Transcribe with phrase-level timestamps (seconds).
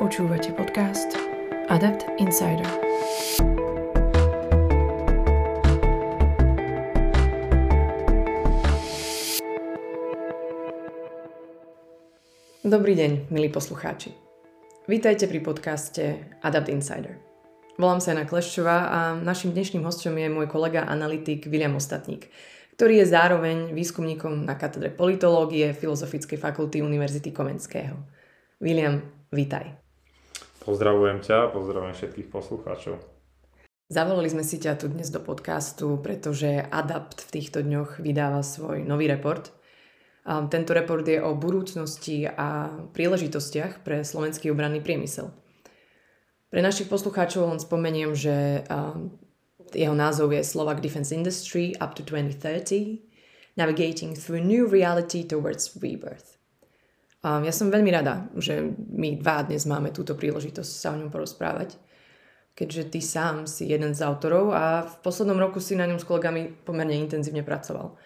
[0.00, 1.12] Počúvate podcast
[1.68, 2.64] Adapt Insider.
[12.64, 14.16] Dobrý deň, milí poslucháči.
[14.88, 17.20] Vítajte pri podcaste Adapt Insider.
[17.76, 22.32] Volám sa Jana Kleščová a našim dnešným hostom je môj kolega analytik William Ostatník,
[22.80, 28.00] ktorý je zároveň výskumníkom na katedre politológie Filozofickej fakulty Univerzity Komenského.
[28.64, 29.89] William, vítaj.
[30.60, 33.00] Pozdravujem ťa, pozdravujem všetkých poslucháčov.
[33.90, 38.86] Zavolali sme si ťa tu dnes do podcastu, pretože Adapt v týchto dňoch vydáva svoj
[38.86, 39.50] nový report.
[40.24, 45.34] Tento report je o budúcnosti a príležitostiach pre slovenský obranný priemysel.
[46.52, 48.62] Pre našich poslucháčov len spomeniem, že
[49.70, 53.06] jeho názov je Slovak Defense Industry up to 2030
[53.58, 56.39] Navigating through new reality towards rebirth.
[57.20, 61.76] Ja som veľmi rada, že my dva dnes máme túto príležitosť sa o ňom porozprávať,
[62.56, 66.08] keďže ty sám si jeden z autorov a v poslednom roku si na ňom s
[66.08, 68.00] kolegami pomerne intenzívne pracoval.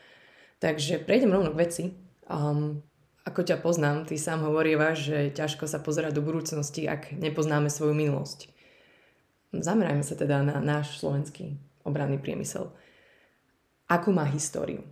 [0.59, 1.85] Takže prejdem rovno k veci.
[2.27, 2.83] Um,
[3.25, 7.97] ako ťa poznám, ty sám hovorieva, že ťažko sa pozerať do budúcnosti, ak nepoznáme svoju
[7.97, 8.53] minulosť.
[9.55, 11.57] Zamerajme sa teda na náš slovenský
[11.87, 12.75] obranný priemysel.
[13.87, 14.85] Akú má históriu?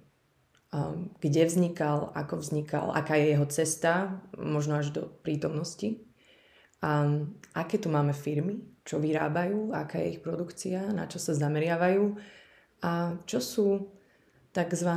[0.73, 6.01] Um, kde vznikal, ako vznikal, aká je jeho cesta, možno až do prítomnosti.
[6.81, 12.17] Um, aké tu máme firmy, čo vyrábajú, aká je ich produkcia, na čo sa zameriavajú
[12.81, 13.67] a čo sú
[14.57, 14.91] tzv.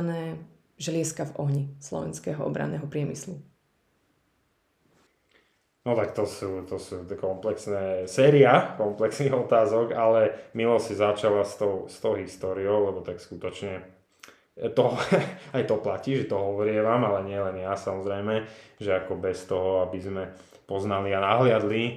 [0.80, 3.36] želieska v ohni slovenského obranného priemyslu.
[5.86, 11.54] No tak to sú, to sú komplexné séria komplexných otázok, ale Milo si začala s
[11.60, 13.95] tou, s tou históriou, lebo tak skutočne
[14.56, 14.96] to,
[15.56, 18.48] aj to platí, že to hovorievam, ale nie len ja samozrejme,
[18.80, 20.24] že ako bez toho, aby sme
[20.66, 21.92] poznali a nahliadli, e,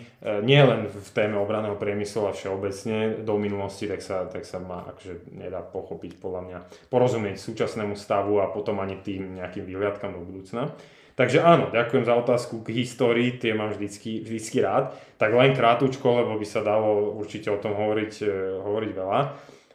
[0.46, 4.86] nie len v téme obraného priemyslu a všeobecne do minulosti, tak sa, tak sa má
[4.94, 6.58] akože nedá pochopiť podľa mňa,
[6.94, 10.70] porozumieť súčasnému stavu a potom ani tým nejakým výhľadkám do budúcna.
[11.18, 14.96] Takže áno, ďakujem za otázku k histórii, tie mám vždycky, vždycky rád.
[15.20, 18.28] Tak len krátučko, lebo by sa dalo určite o tom hovoriť, e,
[18.64, 19.20] hovoriť veľa.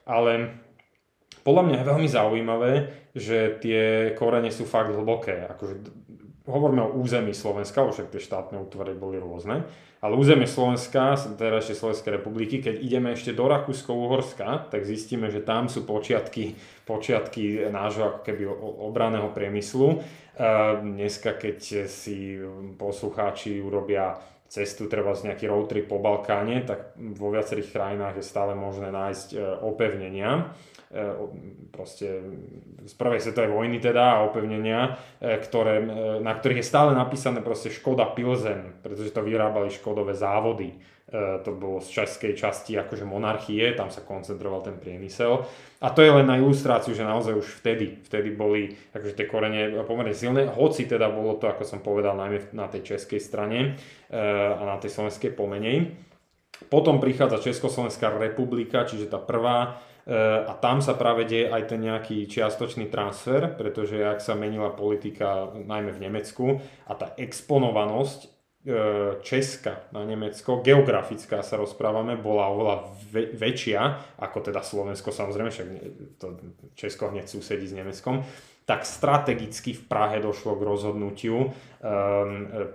[0.09, 0.64] Ale
[1.44, 2.72] podľa mňa je veľmi zaujímavé,
[3.12, 5.44] že tie korene sú fakt hlboké.
[5.53, 5.77] Akože,
[6.49, 9.69] hovoríme o území Slovenska, však tie štátne útvary boli rôzne,
[10.00, 15.44] ale územie Slovenska, teraz ešte Slovenskej republiky, keď ideme ešte do Rakúsko-Uhorska, tak zistíme, že
[15.44, 16.56] tam sú počiatky,
[16.88, 18.44] počiatky nášho ako keby
[18.84, 20.05] obraného priemyslu.
[20.81, 22.37] Dneska, keď si
[22.76, 28.25] poslucháči urobia cestu, treba z nejaký road trip po Balkáne, tak vo viacerých krajinách je
[28.28, 30.74] stále možné nájsť e, opevnenia E,
[31.75, 32.22] proste
[32.87, 35.87] z prvej svetovej vojny teda a opevnenia, e, ktoré, e,
[36.22, 40.94] na ktorých je stále napísané proste Škoda Pilzen, pretože to vyrábali Škodové závody.
[41.15, 45.47] To bolo z českej časti akože monarchie, tam sa koncentroval ten priemysel.
[45.84, 49.84] A to je len na ilustráciu, že naozaj už vtedy, vtedy boli akože tie korene
[49.84, 53.76] pomerne silné, hoci teda bolo to, ako som povedal, najmä na tej českej strane
[54.11, 55.93] a na tej slovenskej pomenej.
[56.72, 59.78] Potom prichádza Československá republika, čiže tá prvá
[60.45, 65.49] a tam sa práve deje aj ten nejaký čiastočný transfer, pretože ak sa menila politika
[65.49, 66.47] najmä v Nemecku
[66.85, 68.29] a tá exponovanosť e,
[69.25, 72.77] Česka na Nemecko, geografická sa rozprávame, bola oveľa
[73.33, 73.81] väčšia
[74.21, 75.69] ako teda Slovensko, samozrejme, však
[76.21, 76.27] to
[76.77, 78.21] Česko hneď susedí s Nemeckom,
[78.69, 81.51] tak strategicky v Prahe došlo k rozhodnutiu um,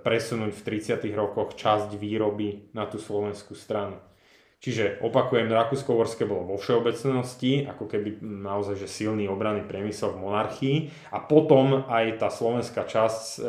[0.05, 1.01] presunúť v 30.
[1.17, 3.97] rokoch časť výroby na tú slovenskú stranu.
[4.59, 10.77] Čiže opakujem, Rakúsko-Horské bolo vo všeobecnosti, ako keby naozaj že silný obranný priemysel v monarchii
[11.15, 13.41] a potom aj tá slovenská časť e,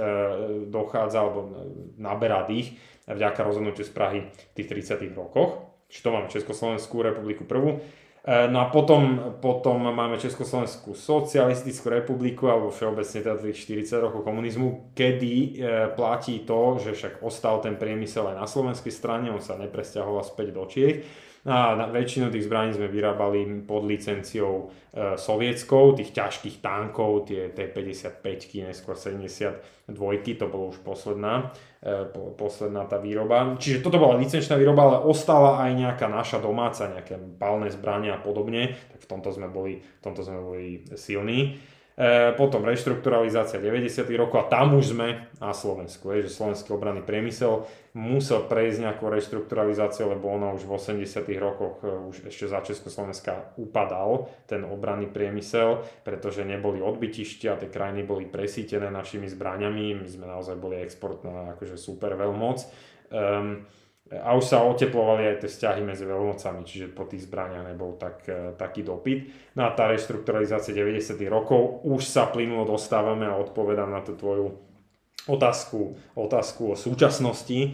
[0.71, 1.51] dochádza alebo
[1.99, 2.79] naberá dých
[3.11, 5.11] vďaka rozhodnutiu z Prahy v tých 30.
[5.19, 5.67] rokoch.
[5.91, 7.83] Čiže to máme Československú republiku prvú.
[8.21, 14.21] E, no a potom, potom máme Československú socialistickú republiku alebo všeobecne teda tých 40 rokov
[14.21, 15.49] komunizmu, kedy e,
[15.97, 20.49] platí to, že však ostal ten priemysel aj na slovenskej strane, on sa nepresťahoval späť
[20.53, 26.61] do Čiech a na väčšinu tých zbraní sme vyrábali pod licenciou e, sovietskou, tých ťažkých
[26.61, 28.21] tankov, tie T-55,
[28.69, 29.89] neskôr 72,
[30.37, 31.49] to bolo už posledná,
[31.81, 33.57] e, po, posledná tá výroba.
[33.57, 38.23] Čiže toto bola licenčná výroba, ale ostala aj nejaká naša domáca, nejaké palné zbrania a
[38.23, 41.57] podobne, tak v tomto sme boli, v tomto sme boli silní.
[42.01, 44.09] E, potom reštrukturalizácia 90.
[44.17, 49.13] rokov a tam už sme na Slovensku, je, že slovenský obranný priemysel musel prejsť nejakou
[49.13, 51.29] reštrukturalizáciou, lebo ona už v 80.
[51.37, 58.09] rokoch e, už ešte za Československa upadal ten obranný priemysel, pretože neboli odbytištia, tie krajiny
[58.09, 62.65] boli presítené našimi zbraniami, my sme naozaj boli exportná akože super veľmoc.
[63.13, 63.69] Um,
[64.11, 68.27] a už sa oteplovali aj tie vzťahy medzi veľmocami, čiže po tých zbraniach nebol tak,
[68.27, 69.55] e, taký dopyt.
[69.55, 71.31] No a tá reštrukturalizácia 90.
[71.31, 74.59] rokov, už sa plynulo dostávame a odpovedám na tú tvoju
[75.31, 77.71] otázku, otázku o súčasnosti, e,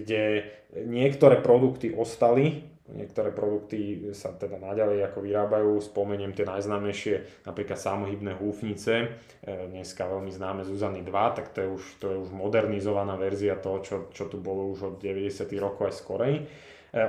[0.00, 0.48] kde
[0.88, 8.36] niektoré produkty ostali, Niektoré produkty sa teda naďalej ako vyrábajú, spomeniem tie najznámejšie, napríklad samohybné
[8.36, 13.16] húfnice, e, dneska veľmi známe Zuzany 2, tak to je už, to je už modernizovaná
[13.16, 15.48] verzia toho, čo, čo tu bolo už od 90.
[15.56, 16.34] rokov aj skorej.
[16.36, 16.42] E,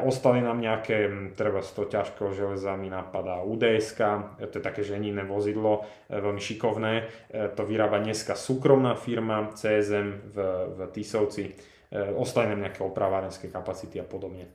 [0.08, 4.00] ostali nám nejaké, treba z toho ťažkého železa mi napadá UDS,
[4.40, 6.94] e, to je také ženinné vozidlo, veľmi šikovné.
[7.60, 10.38] To vyrába dneska súkromná firma CSM v,
[10.72, 11.52] v Tisovci.
[11.94, 14.50] Ostali nám nejaké opravárenské kapacity a podobne.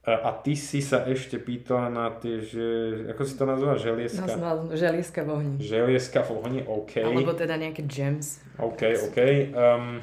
[0.00, 2.64] A ty si sa ešte pýtala na tie, že,
[3.12, 4.24] ako si to nazýva, želieska?
[4.24, 5.54] Nazval želieska v ohni.
[5.60, 7.04] Želieska v ohni, OK.
[7.04, 8.40] Alebo teda nejaké gems.
[8.56, 8.80] OK,
[9.12, 9.18] OK.
[9.52, 10.00] Um,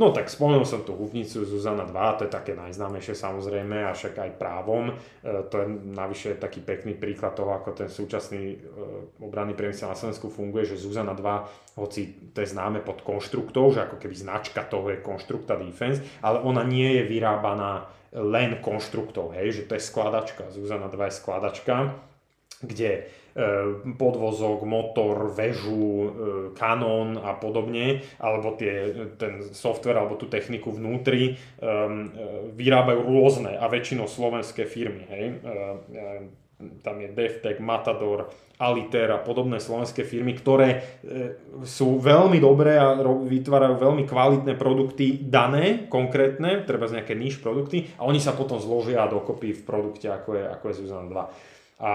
[0.00, 4.16] no tak spomenul som tú huvnicu Zuzana 2, to je také najznámejšie samozrejme, a však
[4.16, 4.96] aj právom.
[4.96, 9.98] Uh, to je navyše taký pekný príklad toho, ako ten súčasný uh, obranný priemysel na
[10.00, 14.64] Slovensku funguje, že Zuzana 2, hoci to je známe pod konštruktou, že ako keby značka
[14.64, 19.82] toho je konštrukta Defense, ale ona nie je vyrábaná len konštruktov, hej, že to je
[19.86, 21.76] skladačka, Zuzana 2 je skladačka,
[22.60, 23.02] kde e,
[23.96, 26.08] podvozok, motor, väžu, e,
[26.58, 32.10] kanón a podobne, alebo tie, ten software alebo tú techniku vnútri um,
[32.54, 35.04] vyrábajú rôzne a väčšinou slovenské firmy.
[35.08, 35.24] Hej.
[36.84, 38.28] Tam je Deftec, Matador,
[38.60, 40.78] Aliter a podobné slovenské firmy, ktoré e,
[41.64, 42.92] sú veľmi dobré a
[43.24, 48.60] vytvárajú veľmi kvalitné produkty dané, konkrétne, treba z nejaké níž produkty a oni sa potom
[48.60, 51.80] zložia dokopy v produkte, ako je, ako je Zuzana 2.
[51.80, 51.90] A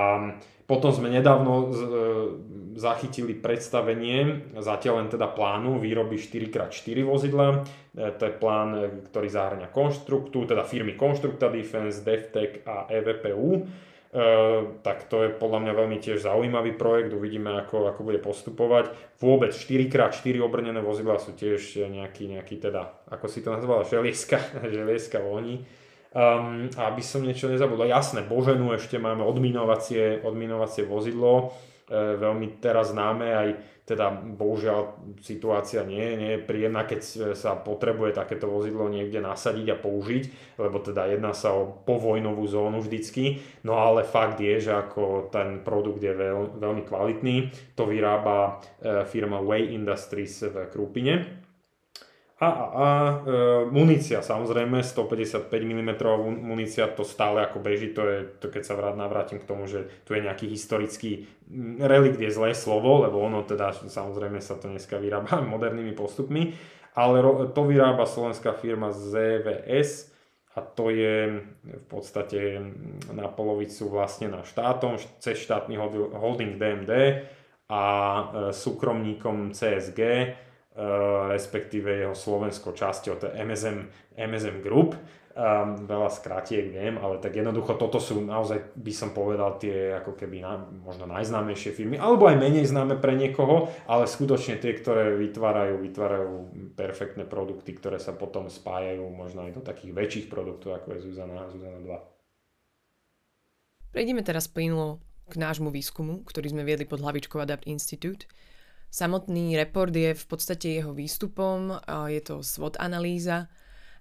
[0.66, 1.66] potom sme nedávno e,
[2.76, 7.48] zachytili predstavenie, zatiaľ len teda plánu výroby 4x4 vozidla.
[7.94, 13.66] E, to je plán, ktorý zahrania konštruktu, teda firmy Konstrukta Defense, Deftec a EVPU
[14.16, 18.96] Uh, tak to je podľa mňa veľmi tiež zaujímavý projekt, uvidíme ako, ako bude postupovať.
[19.20, 24.40] Vôbec 4x4 obrnené vozidlá sú tiež nejaký, nejaký teda, ako si to nazvala, želieska,
[24.80, 25.68] želieska voní.
[26.16, 31.52] Um, aby som niečo nezabudol, jasné, Boženu ešte máme odminovacie, odminovacie vozidlo,
[31.92, 33.50] e, veľmi teraz známe aj
[33.84, 39.78] teda bohužiaľ situácia nie, nie je príjemná, keď sa potrebuje takéto vozidlo niekde nasadiť a
[39.78, 40.24] použiť,
[40.56, 45.68] lebo teda jedná sa o povojnovú zónu vždycky, no ale fakt je, že ako ten
[45.68, 47.36] produkt je veľ, veľmi kvalitný,
[47.76, 51.45] to vyrába e, firma Way Industries v Krúpine
[52.36, 52.50] a,
[53.24, 53.32] e,
[53.72, 55.92] munícia, samozrejme, 155 mm
[56.36, 59.88] munícia, to stále ako beží, to je, to keď sa vrát, navrátim k tomu, že
[60.04, 61.32] tu je nejaký historický
[61.80, 66.52] relikt je zlé slovo, lebo ono teda, samozrejme sa to dneska vyrába modernými postupmi,
[66.92, 67.24] ale
[67.56, 70.12] to vyrába slovenská firma ZVS
[70.56, 72.60] a to je v podstate
[73.12, 75.76] na polovicu vlastne na štátom, cez štátny
[76.16, 76.92] holding DMD
[77.68, 78.24] a e,
[78.56, 80.00] súkromníkom CSG,
[81.32, 83.88] respektíve jeho slovenskou časťou, to je MSM,
[84.20, 85.00] MSM Group.
[85.36, 90.16] Um, veľa skratiek viem, ale tak jednoducho toto sú naozaj, by som povedal, tie ako
[90.16, 95.12] keby na, možno najznámejšie firmy, alebo aj menej známe pre niekoho, ale skutočne tie, ktoré
[95.20, 96.32] vytvárajú, vytvárajú
[96.80, 101.52] perfektné produkty, ktoré sa potom spájajú možno aj do takých väčších produktov, ako je Zuzana,
[101.52, 103.92] Zuzana 2.
[103.92, 108.24] Prejdeme teraz plynulo k nášmu výskumu, ktorý sme viedli pod hlavičkou Adapt Institute.
[108.96, 113.52] Samotný report je v podstate jeho výstupom, je to SWOT analýza,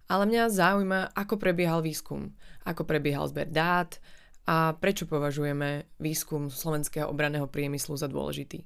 [0.06, 2.30] ale mňa zaujíma, ako prebiehal výskum,
[2.62, 3.98] ako prebiehal zber dát
[4.46, 8.62] a prečo považujeme výskum slovenského obranného priemyslu za dôležitý.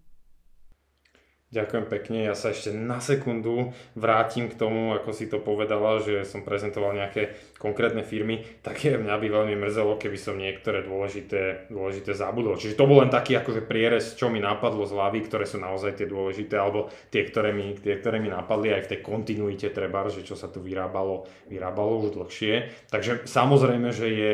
[1.49, 2.29] Ďakujem pekne.
[2.29, 6.93] Ja sa ešte na sekundu vrátim k tomu, ako si to povedala, že som prezentoval
[6.93, 12.61] nejaké konkrétne firmy, tak je, mňa by veľmi mrzelo, keby som niektoré dôležité, dôležité zabudol.
[12.61, 15.97] Čiže to bol len taký akože prierez, čo mi napadlo z hlavy, ktoré sú naozaj
[15.97, 20.05] tie dôležité, alebo tie, ktoré mi, tie, ktoré mi napadli aj v tej kontinuite treba,
[20.13, 22.87] že čo sa tu vyrábalo, vyrábalo už dlhšie.
[22.93, 24.31] Takže samozrejme, že je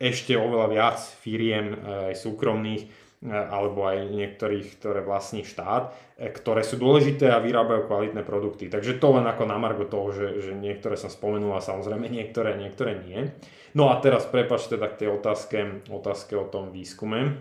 [0.00, 1.76] ešte oveľa viac firiem
[2.08, 8.20] aj súkromných, alebo aj niektorých, ktoré vlastní štát, e, ktoré sú dôležité a vyrábajú kvalitné
[8.20, 8.68] produkty.
[8.68, 12.60] Takže to len ako na margo toho, že, že niektoré som spomenul a samozrejme niektoré,
[12.60, 13.32] niektoré nie.
[13.72, 17.40] No a teraz prepačte tak tie otázke, otázke o tom výskume.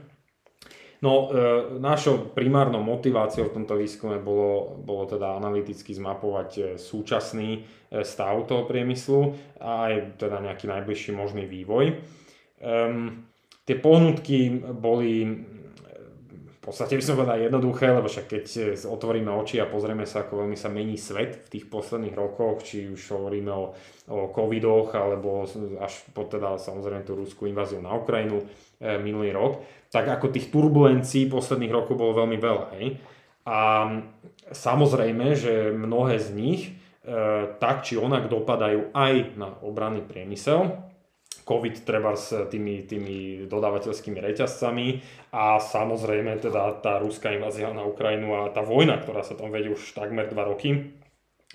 [1.03, 7.67] No, e, našou primárnou motiváciou v tomto výskume bolo, bolo teda analyticky zmapovať e, súčasný
[7.93, 12.01] stav toho priemyslu a aj teda nejaký najbližší možný vývoj.
[12.57, 13.29] Um,
[13.67, 15.23] tie pohnutky boli
[16.63, 18.43] podstate by som povedal jednoduché, lebo však keď
[18.87, 22.87] otvoríme oči a pozrieme sa, ako veľmi sa mení svet v tých posledných rokoch, či
[22.87, 23.75] už hovoríme o,
[24.07, 25.43] o covidoch, alebo
[25.83, 28.47] až po teda samozrejme tú ruskú inváziu na Ukrajinu
[28.79, 29.59] e, minulý rok,
[29.91, 32.65] tak ako tých turbulencií posledných rokov bolo veľmi veľa.
[32.79, 32.95] Hej?
[33.43, 33.59] A
[34.55, 36.71] samozrejme, že mnohé z nich e,
[37.59, 40.92] tak či onak dopadajú aj na obranný priemysel,
[41.43, 44.87] COVID treba s tými, tými dodávateľskými reťazcami
[45.35, 49.71] a samozrejme teda tá ruská invázia na Ukrajinu a tá vojna, ktorá sa tam vedie
[49.71, 50.95] už takmer 2 roky,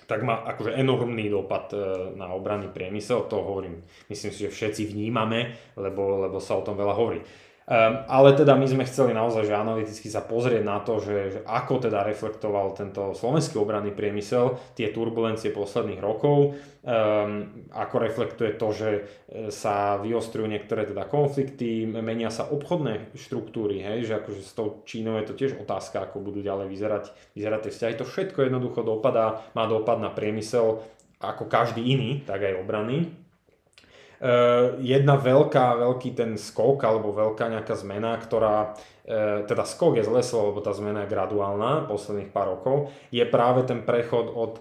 [0.09, 1.77] tak má akože enormný dopad e,
[2.17, 6.73] na obranný priemysel, to hovorím, myslím si, že všetci vnímame, lebo, lebo sa o tom
[6.73, 7.21] veľa hovorí.
[7.69, 11.39] Um, ale teda my sme chceli naozaj že analyticky sa pozrieť na to, že, že
[11.45, 18.73] ako teda reflektoval tento slovenský obranný priemysel tie turbulencie posledných rokov, um, ako reflektuje to,
[18.73, 19.01] že e,
[19.53, 25.21] sa vyostrujú niektoré teda konflikty, menia sa obchodné štruktúry, hej, že akože s tou Čínou
[25.21, 27.93] je to tiež otázka, ako budú ďalej vyzerať, vyzerať tie vzťahy.
[28.01, 30.81] To všetko jednoducho dopadá, má dopad na priemysel
[31.21, 33.28] ako každý iný, tak aj obranný.
[34.19, 40.03] Uh, jedna veľká, veľký ten skok alebo veľká nejaká zmena, ktorá, uh, teda skok je
[40.03, 44.59] zle slovo, lebo tá zmena je graduálna posledných pár rokov, je práve ten prechod od,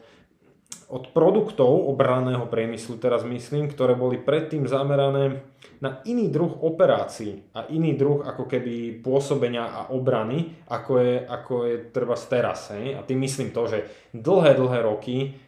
[0.88, 5.42] od produktov obranného priemyslu, teraz myslím, ktoré boli predtým zamerané
[5.78, 11.54] na iný druh operácií a iný druh ako keby pôsobenia a obrany, ako je, ako
[11.66, 12.74] je treba teraz.
[12.74, 12.98] Hej?
[12.98, 15.38] A tým myslím to, že dlhé, dlhé roky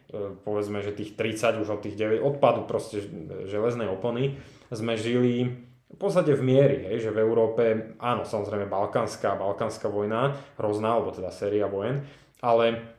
[0.42, 3.02] povedzme, že tých 30 už od tých 9 odpadu proste
[3.46, 4.38] železnej opony
[4.70, 7.62] sme žili v podstate v miery, hej, že v Európe,
[7.98, 12.06] áno, samozrejme Balkánska, Balkánska vojna, hrozná, alebo teda séria vojen,
[12.38, 12.94] ale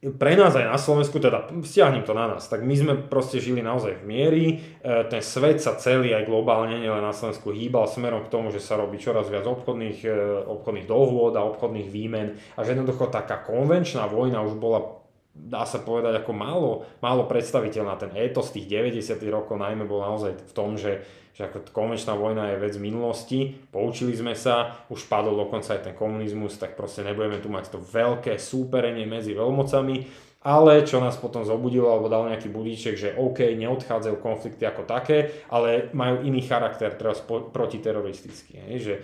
[0.00, 3.60] pre nás aj na Slovensku, teda stiahnem to na nás, tak my sme proste žili
[3.60, 4.44] naozaj v miery,
[4.80, 8.64] e, ten svet sa celý aj globálne, nielen na Slovensku, hýbal smerom k tomu, že
[8.64, 10.12] sa robí čoraz viac obchodných, e,
[10.48, 14.99] obchodných dohôd a obchodných výmen a že jednoducho taká konvenčná vojna už bola
[15.34, 17.96] dá sa povedať ako málo, málo predstaviteľná.
[17.96, 19.18] Ten étos tých 90.
[19.30, 24.12] rokov najmä bol naozaj v tom, že, že ako konvenčná vojna je vec minulosti, poučili
[24.12, 28.36] sme sa, už padol dokonca aj ten komunizmus, tak proste nebudeme tu mať to veľké
[28.36, 34.16] súperenie medzi veľmocami, ale čo nás potom zobudilo alebo dal nejaký budíček, že OK, neodchádzajú
[34.24, 38.72] konflikty ako také, ale majú iný charakter teraz protiteroristický.
[38.72, 39.00] Hej, že e,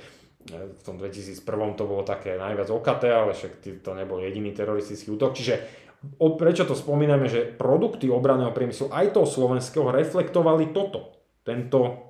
[0.73, 1.45] v tom 2001
[1.77, 5.37] to bolo také najviac okaté, ale však to nebol jediný teroristický útok.
[5.37, 11.15] Čiže prečo to spomíname, že produkty obranného priemyslu aj toho slovenského reflektovali toto.
[11.43, 12.07] Tento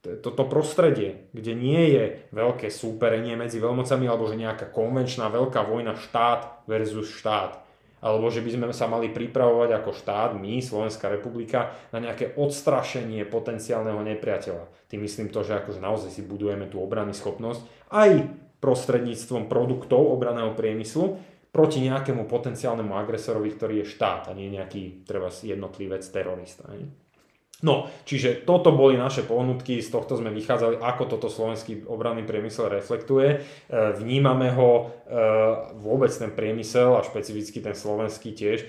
[0.00, 5.92] toto prostredie, kde nie je veľké súperenie medzi veľmocami alebo že nejaká konvenčná veľká vojna
[5.92, 7.60] štát versus štát.
[8.00, 13.28] Alebo že by sme sa mali pripravovať ako štát, my, Slovenská republika, na nejaké odstrašenie
[13.28, 14.88] potenciálneho nepriateľa.
[14.88, 17.60] Tým myslím to, že akože naozaj si budujeme tú obrany schopnosť
[17.92, 18.24] aj
[18.64, 21.20] prostredníctvom produktov obraného priemyslu,
[21.50, 26.70] proti nejakému potenciálnemu agresorovi, ktorý je štát a nie nejaký treba jednotlivec terorista.
[26.70, 26.90] Ne?
[27.60, 32.72] No, čiže toto boli naše ponutky, z tohto sme vychádzali, ako toto slovenský obranný priemysel
[32.72, 33.28] reflektuje.
[33.36, 33.38] E,
[34.00, 34.82] vnímame ho e,
[35.76, 38.64] vôbec ten priemysel a špecificky ten slovenský tiež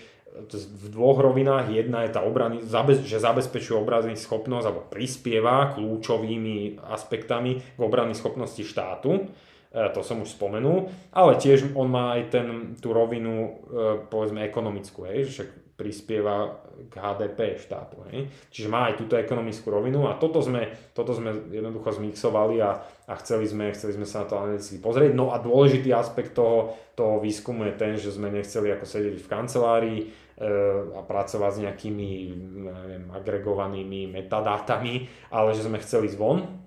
[0.52, 1.72] v dvoch rovinách.
[1.72, 2.64] Jedna je tá obrany,
[3.04, 9.28] že zabezpečuje obranný schopnosť alebo prispieva kľúčovými aspektami k obrannej schopnosti štátu
[9.72, 12.48] to som už spomenul, ale tiež on má aj ten,
[12.84, 15.44] tú rovinu, e, povedzme, ekonomickú, hej, že
[15.80, 16.62] prispieva
[16.92, 18.06] k HDP štátu.
[18.12, 18.30] Hej.
[18.54, 22.78] Čiže má aj túto ekonomickú rovinu a toto sme, toto sme jednoducho zmixovali a,
[23.10, 25.18] a chceli, sme, chceli sme sa na to analyticky pozrieť.
[25.18, 29.32] No a dôležitý aspekt toho, toho výskumu je ten, že sme nechceli ako sedieť v
[29.32, 30.08] kancelárii e,
[30.94, 32.10] a pracovať s nejakými
[32.62, 36.61] neviem, agregovanými metadátami, ale že sme chceli zvon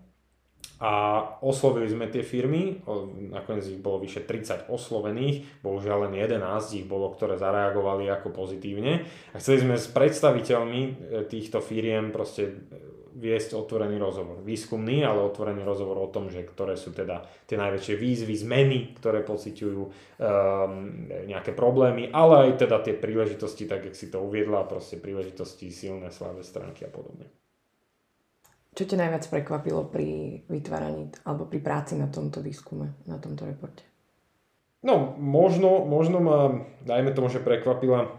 [0.82, 2.82] a oslovili sme tie firmy,
[3.30, 6.42] nakoniec ich bolo vyše 30 oslovených, bohužiaľ len 11
[6.74, 9.06] ich bolo, ktoré zareagovali ako pozitívne.
[9.30, 10.90] A chceli sme s predstaviteľmi e,
[11.30, 12.52] týchto firiem proste e,
[13.14, 14.42] viesť otvorený rozhovor.
[14.42, 19.22] Výskumný, ale otvorený rozhovor o tom, že ktoré sú teda tie najväčšie výzvy, zmeny, ktoré
[19.22, 19.92] pociťujú um,
[21.30, 26.10] nejaké problémy, ale aj teda tie príležitosti, tak jak si to uviedla, proste príležitosti, silné,
[26.10, 27.30] slabé stránky a podobne.
[28.74, 33.86] Čo ťa najviac prekvapilo pri vytváraní alebo pri práci na tomto výskume, na tomto reporte?
[34.84, 36.38] No, možno, možno ma,
[36.84, 38.12] dajme tomu, že prekvapila,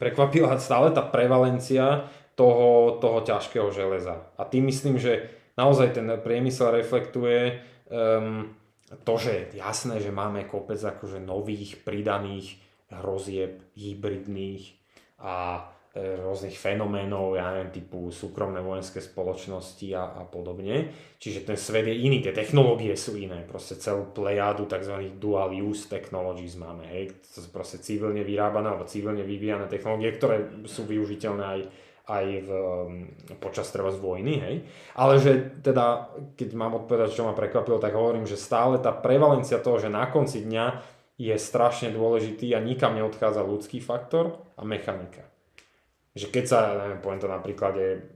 [0.00, 4.24] prekvapila stále tá prevalencia toho, toho ťažkého železa.
[4.38, 5.28] A tým myslím, že
[5.58, 8.54] naozaj ten priemysel reflektuje um,
[9.02, 12.62] to, že jasné, že máme kopec akože nových pridaných
[12.94, 14.76] hrozieb, hybridných
[15.18, 20.90] a rôznych fenoménov, ja neviem, typu súkromné vojenské spoločnosti a, a podobne.
[21.22, 23.46] Čiže ten svet je iný, tie technológie sú iné.
[23.46, 25.14] Proste celú plejádu tzv.
[25.22, 27.14] dual use technologies máme, hej.
[27.38, 31.60] To sú proste civilne vyrábané alebo civilne vyvíjane technológie, ktoré sú využiteľné aj,
[32.10, 32.50] aj v,
[33.38, 34.54] počas treba z vojny, hej.
[34.98, 39.62] Ale že teda, keď mám odpovedať, čo ma prekvapilo, tak hovorím, že stále tá prevalencia
[39.62, 40.66] toho, že na konci dňa
[41.22, 45.30] je strašne dôležitý a nikam neodchádza ľudský faktor a mechanika
[46.14, 48.14] že keď sa, neviem, poviem to na príklade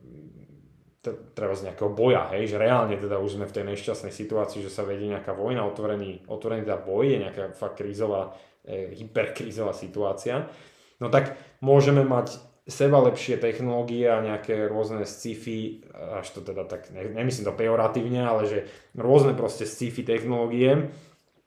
[1.34, 4.72] treba z nejakého boja, hej, že reálne teda už sme v tej nešťastnej situácii, že
[4.72, 8.34] sa vedie nejaká vojna, otvorený, otvorený teda boj, je nejaká fakt krízová,
[8.66, 10.50] e, hyperkrízová situácia,
[10.98, 12.38] no tak môžeme mať
[12.68, 15.88] seba lepšie technológie a nejaké rôzne sci-fi,
[16.20, 18.58] až to teda tak, ne, nemyslím to pejoratívne, ale že
[18.92, 20.92] rôzne proste sci-fi technológie,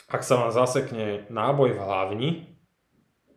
[0.10, 2.30] ak sa vám zasekne náboj v hlavni,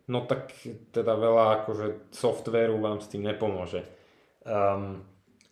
[0.09, 0.53] no tak
[0.93, 3.85] teda veľa akože softvéru vám s tým nepomôže.
[4.45, 5.01] Um,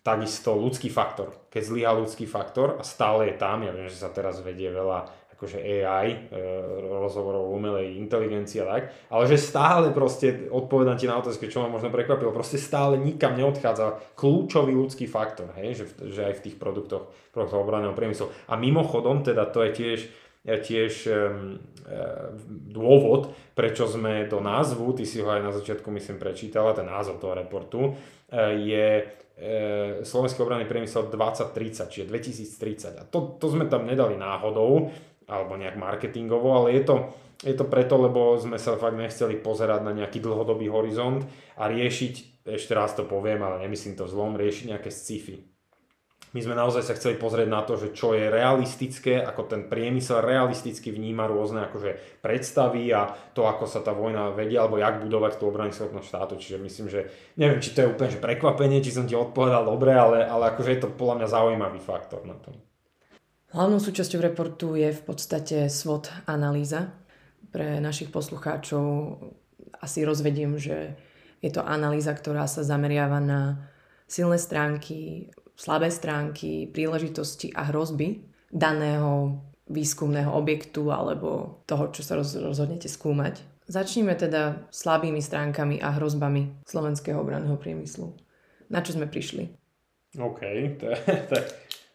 [0.04, 1.48] takisto ľudský faktor.
[1.48, 5.24] Keď zlyhá ľudský faktor a stále je tam, ja viem, že sa teraz vedie veľa
[5.44, 6.40] akože AI, e,
[6.88, 11.68] rozhovorov umelej inteligencii a tak, ale že stále proste, odpovedám ti na otázku, čo ma
[11.68, 16.56] možno prekvapilo, proste stále nikam neodchádza kľúčový ľudský faktor, hej, že, že aj v tých
[16.56, 18.32] produktoch, produktoch obranného priemyslu.
[18.48, 20.00] A mimochodom, teda to je tiež
[20.44, 21.08] tiež
[22.48, 27.20] dôvod, prečo sme do názvu, ty si ho aj na začiatku myslím prečítala, ten názov
[27.20, 27.92] toho reportu, e,
[28.64, 29.04] je e,
[30.02, 33.02] Slovenský obranný priemysel 2030, čiže 2030.
[33.02, 34.90] A to, to sme tam nedali náhodou,
[35.28, 36.96] alebo nejak marketingovo, ale je to,
[37.44, 41.24] je to preto, lebo sme sa fakt nechceli pozerať na nejaký dlhodobý horizont
[41.60, 45.53] a riešiť, ešte raz to poviem, ale nemyslím to zlom, riešiť nejaké sci-fi
[46.34, 50.26] my sme naozaj sa chceli pozrieť na to, že čo je realistické, ako ten priemysel
[50.26, 55.38] realisticky vníma rôzne akože predstavy a to, ako sa tá vojna vedie, alebo jak budovať
[55.38, 56.34] tú obrany schopnosť štátu.
[56.42, 57.06] Čiže myslím, že
[57.38, 60.74] neviem, či to je úplne že prekvapenie, či som ti odpovedal dobre, ale, ale akože
[60.74, 62.58] je to podľa mňa zaujímavý faktor na tom.
[63.54, 66.98] Hlavnou súčasťou reportu je v podstate SWOT analýza.
[67.54, 68.82] Pre našich poslucháčov
[69.78, 70.98] asi rozvediem, že
[71.46, 73.70] je to analýza, ktorá sa zameriava na
[74.10, 75.30] silné stránky,
[75.64, 79.40] slabé stránky, príležitosti a hrozby daného
[79.72, 83.40] výskumného objektu alebo toho, čo sa rozhodnete skúmať.
[83.72, 88.12] Začníme teda slabými stránkami a hrozbami slovenského obranného priemyslu.
[88.68, 89.56] Na čo sme prišli?
[90.20, 90.42] OK,
[90.84, 91.40] je,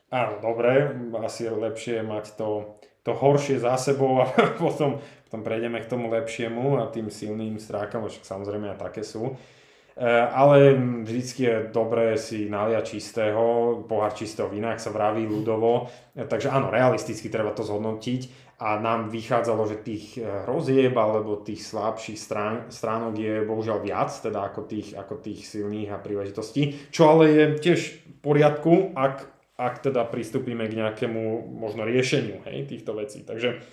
[0.08, 0.88] áno, dobre,
[1.20, 4.96] asi je lepšie mať to, to horšie za sebou a potom,
[5.28, 9.36] potom prejdeme k tomu lepšiemu a tým silným stránkam, však samozrejme aj také sú.
[9.98, 13.42] Eh, ale vždycky je dobré si naliať čistého,
[13.90, 15.90] pohár čistého vína, ak sa vraví ľudovo.
[16.14, 21.42] Eh, takže áno, realisticky treba to zhodnotiť a nám vychádzalo, že tých eh, hrozieb alebo
[21.42, 26.94] tých slabších strán, stránok je bohužiaľ viac, teda ako tých, ako tých silných a príležitostí,
[26.94, 29.26] čo ale je tiež v poriadku, ak,
[29.58, 33.26] ak teda pristúpime k nejakému možno riešeniu hej, týchto vecí.
[33.26, 33.66] Takže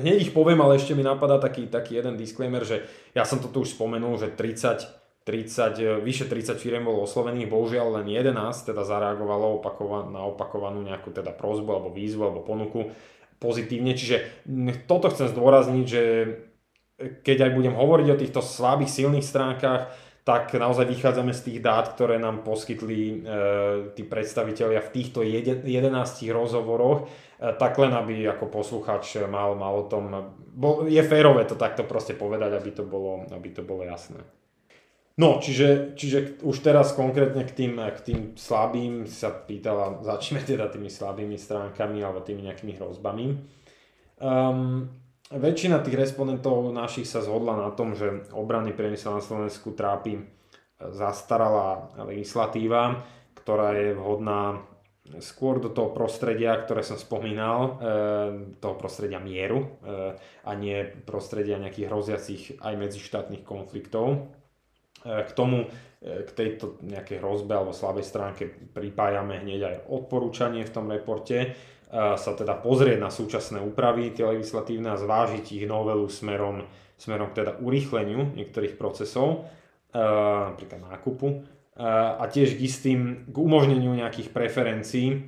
[0.00, 3.52] hneď ich poviem, ale ešte mi napadá taký, taký jeden disclaimer, že ja som to
[3.52, 8.84] tu už spomenul, že 30, 30, vyše 30 firiem bolo oslovených, bohužiaľ len 11 teda
[8.84, 12.92] zareagovalo opakovan, na opakovanú nejakú teda prozbu alebo výzvu alebo ponuku
[13.40, 13.92] pozitívne.
[13.92, 14.48] Čiže
[14.88, 16.02] toto chcem zdôrazniť, že
[16.96, 19.92] keď aj budem hovoriť o týchto slabých, silných stránkach,
[20.24, 23.14] tak naozaj vychádzame z tých dát, ktoré nám poskytli e,
[23.92, 25.68] tí predstavitelia v týchto 11
[26.32, 31.60] rozhovoroch, e, tak len aby ako posluchač mal, mal o tom, bo, je férové to
[31.60, 34.24] takto proste povedať, aby to bolo, aby to bolo jasné.
[35.14, 40.72] No, čiže, čiže už teraz konkrétne k tým, k tým slabým sa pýtala, začneme teda
[40.72, 43.38] tými slabými stránkami alebo tými nejakými hrozbami.
[44.18, 44.90] Um,
[45.34, 50.22] väčšina tých respondentov našich sa zhodla na tom, že obranný priemysel na Slovensku trápi
[50.78, 53.02] zastaralá legislatíva,
[53.38, 54.62] ktorá je vhodná
[55.20, 57.68] skôr do toho prostredia, ktoré som spomínal, eh,
[58.56, 60.16] toho prostredia mieru eh,
[60.48, 64.32] a nie prostredia nejakých hroziacich aj medzištátnych konfliktov.
[65.04, 65.68] K tomu,
[66.00, 71.52] k tejto nejakej hrozbe alebo slabej stránke pripájame hneď aj odporúčanie v tom reporte,
[71.94, 76.66] sa teda pozrieť na súčasné úpravy tie legislatívne a zvážiť ich novelu smerom,
[76.98, 79.46] smerom k teda urýchleniu niektorých procesov,
[79.94, 85.26] napríklad nákupu, a tiež k istým, k umožneniu nejakých preferencií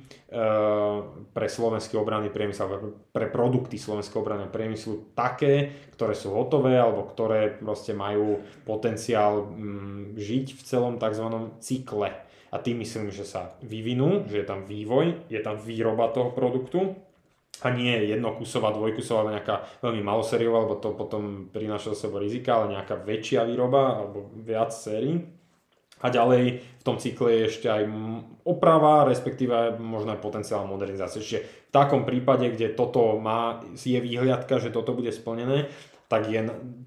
[1.35, 7.51] pre slovenský obranný priemysel, pre produkty slovenského obranného priemyslu také, ktoré sú hotové alebo ktoré
[7.51, 11.27] proste majú potenciál mm, žiť v celom tzv.
[11.59, 16.31] cykle a tým myslím, že sa vyvinú, že je tam vývoj, je tam výroba toho
[16.31, 16.95] produktu
[17.61, 22.77] a nie jednokusová, dvojkusová, nejaká veľmi malosériová, lebo to potom prináša do sebou rizika, ale
[22.77, 25.25] nejaká väčšia výroba alebo viac sérií.
[25.97, 27.89] A ďalej v tom cykle je ešte aj
[28.45, 31.17] oprava, respektíve možno aj potenciálna modernizácia.
[31.17, 35.73] Čiže v takom prípade, kde toto má, je výhľadka, že toto bude splnené,
[36.07, 36.39] tak je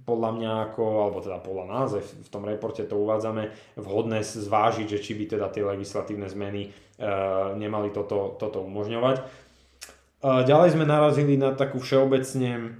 [0.08, 4.98] podľa mňa ako, alebo teda podľa nás, v tom reporte to uvádzame, vhodné zvážiť, že
[5.04, 6.70] či by teda tie legislatívne zmeny e,
[7.60, 9.48] nemali toto, toto umožňovať.
[10.20, 12.76] Ďalej sme narazili na takú všeobecne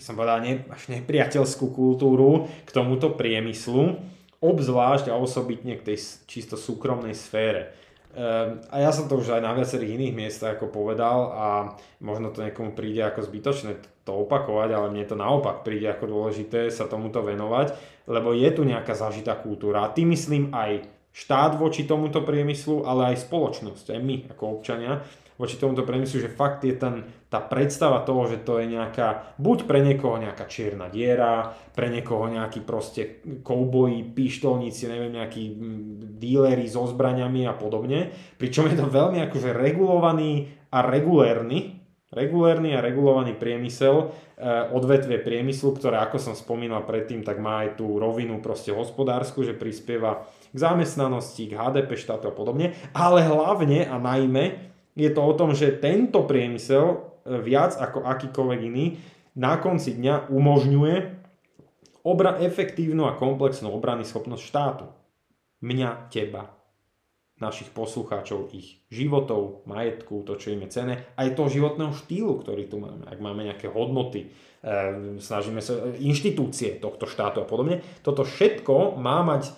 [0.00, 4.00] by som povedal, ne, až nepriateľskú kultúru k tomuto priemyslu,
[4.40, 7.76] obzvlášť a osobitne k tej čisto súkromnej sfére.
[8.10, 11.46] Ehm, a ja som to už aj na viacerých iných miestach ako povedal a
[12.02, 16.74] možno to niekomu príde ako zbytočné to opakovať, ale mne to naopak príde ako dôležité
[16.74, 17.70] sa tomuto venovať,
[18.10, 19.86] lebo je tu nejaká zažitá kultúra.
[19.86, 25.06] A tým myslím aj štát voči tomuto priemyslu, ale aj spoločnosť, aj my ako občania
[25.40, 29.64] voči tomuto priemyslu, že fakt je ten, tá predstava toho, že to je nejaká, buď
[29.64, 35.42] pre niekoho nejaká čierna diera, pre niekoho nejaký proste kouboji, pištolníci, neviem, nejakí
[36.20, 38.12] díleri so zbraniami a podobne.
[38.36, 41.80] Pričom je to veľmi akože regulovaný a regulérny,
[42.12, 47.80] regulérny a regulovaný priemysel, eh, odvetvie priemyslu, ktoré, ako som spomínal predtým, tak má aj
[47.80, 53.86] tú rovinu proste hospodársku, že prispieva k zamestnanosti, k HDP štátu a podobne, ale hlavne
[53.86, 56.96] a najmä je to o tom, že tento priemysel e,
[57.40, 58.98] viac ako akýkoľvek iný
[59.38, 60.96] na konci dňa umožňuje
[62.04, 64.86] obra- efektívnu a komplexnú obrany schopnosť štátu.
[65.60, 66.59] Mňa, teba,
[67.40, 72.68] našich poslucháčov, ich životov, majetku, to, čo im je cene, aj toho životného štýlu, ktorý
[72.68, 73.08] tu máme.
[73.08, 74.28] Ak máme nejaké hodnoty,
[74.60, 77.80] Ehm, snažíme sa, inštitúcie tohto štátu a podobne.
[78.04, 79.52] Toto všetko má mať e,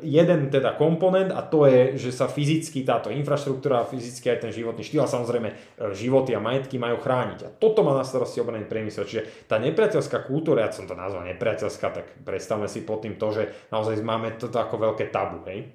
[0.00, 4.80] jeden teda komponent a to je, že sa fyzicky táto infraštruktúra, fyzicky aj ten životný
[4.80, 5.54] štýl a samozrejme e,
[5.92, 7.38] životy a majetky majú chrániť.
[7.44, 9.04] A toto má na starosti obranný priemysel.
[9.04, 13.36] Čiže tá nepriateľská kultúra, ja som to nazval nepriateľská, tak predstavme si pod tým to,
[13.36, 15.44] že naozaj máme toto ako veľké tabu.
[15.52, 15.68] Hej?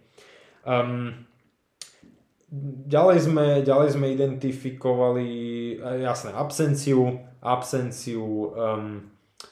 [0.65, 1.29] Um,
[2.87, 5.27] ďalej, sme, ďalej sme identifikovali
[6.03, 9.01] jasné absenciu absenciu um,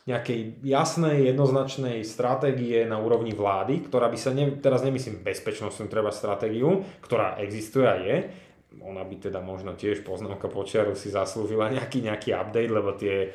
[0.05, 6.13] nejakej jasnej, jednoznačnej stratégie na úrovni vlády, ktorá by sa, ne, teraz nemyslím bezpečnostnú treba
[6.13, 8.17] stratégiu, ktorá existuje a je,
[8.85, 13.33] ona by teda možno tiež poznámka počiaru si zaslúžila nejaký, nejaký update, lebo tie,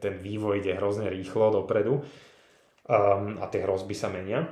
[0.00, 4.48] ten vývoj ide hrozne rýchlo dopredu um, a tie hrozby sa menia.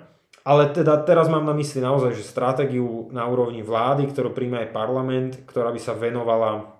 [0.49, 4.73] Ale teda teraz mám na mysli naozaj, že stratégiu na úrovni vlády, ktorú príjme aj
[4.73, 6.73] parlament, ktorá by sa venovala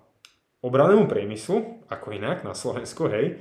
[0.65, 3.37] obranému priemyslu, ako inak na Slovensku, hej,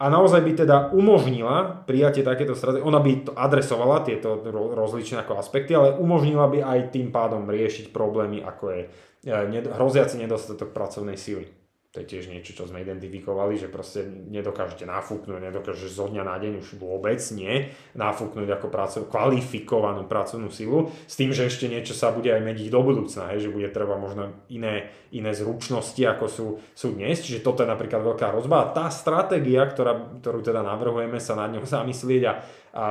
[0.00, 5.36] a naozaj by teda umožnila prijatie takéto stratégie, ona by to adresovala tieto rozličné ako
[5.36, 8.80] aspekty, ale umožnila by aj tým pádom riešiť problémy, ako je
[9.28, 11.52] e, hroziaci nedostatok pracovnej síly.
[11.90, 16.38] To je tiež niečo, čo sme identifikovali, že proste nedokážete nafúknuť, nedokážeš zo dňa na
[16.38, 17.66] deň už vôbec nie
[17.98, 22.70] nafúknuť ako pracov, kvalifikovanú pracovnú silu, s tým, že ešte niečo sa bude aj meniť
[22.70, 26.46] do budúcna, hej, že bude treba možno iné, iné zručnosti, ako sú,
[26.78, 31.18] sú dnes, čiže toto je napríklad veľká rozba a tá stratégia, ktorá, ktorú teda navrhujeme
[31.18, 32.32] sa nad ňou zamyslieť a,
[32.70, 32.84] a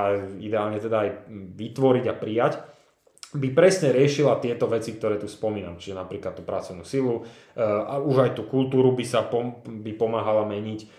[0.44, 1.10] ideálne teda aj
[1.56, 2.54] vytvoriť a prijať,
[3.30, 8.02] by presne riešila tieto veci, ktoré tu spomínam, čiže napríklad tú pracovnú silu eh, a
[8.02, 10.90] už aj tú kultúru by sa pom- by pomáhala meniť eh,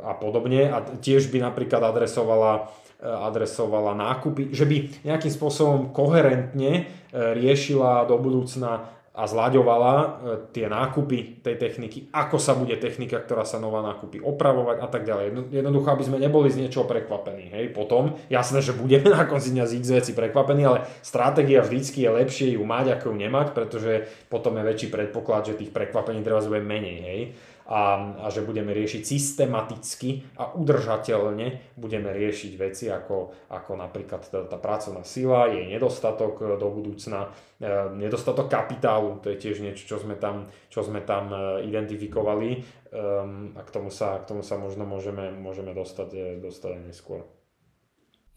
[0.00, 0.72] a podobne.
[0.72, 8.20] A tiež by napríklad adresovala eh, adresovala nákupy, že by nejakým spôsobom koherentne riešila do
[8.20, 10.08] budúcna a zlaďovala e,
[10.52, 15.08] tie nákupy tej techniky, ako sa bude technika, ktorá sa nová nákupy opravovať a tak
[15.08, 15.48] ďalej.
[15.56, 17.48] Jednoducho, aby sme neboli z niečoho prekvapení.
[17.48, 17.72] Hej.
[17.72, 22.10] Potom, jasné, že budeme na konci dňa z x veci prekvapení, ale stratégia vždycky je
[22.12, 23.92] lepšie ju mať, ako ju nemať, pretože
[24.28, 26.98] potom je väčší predpoklad, že tých prekvapení treba bude menej.
[27.00, 27.20] Hej
[27.66, 34.40] a, a že budeme riešiť systematicky a udržateľne budeme riešiť veci ako, ako napríklad tá,
[34.46, 39.96] tá pracovná sila, jej nedostatok do budúcna, e, nedostatok kapitálu, to je tiež niečo, čo
[39.98, 42.50] sme tam, čo sme tam e, identifikovali
[42.94, 47.26] um, a k tomu sa, k tomu sa možno môžeme, môžeme dostať, e, dostať neskôr.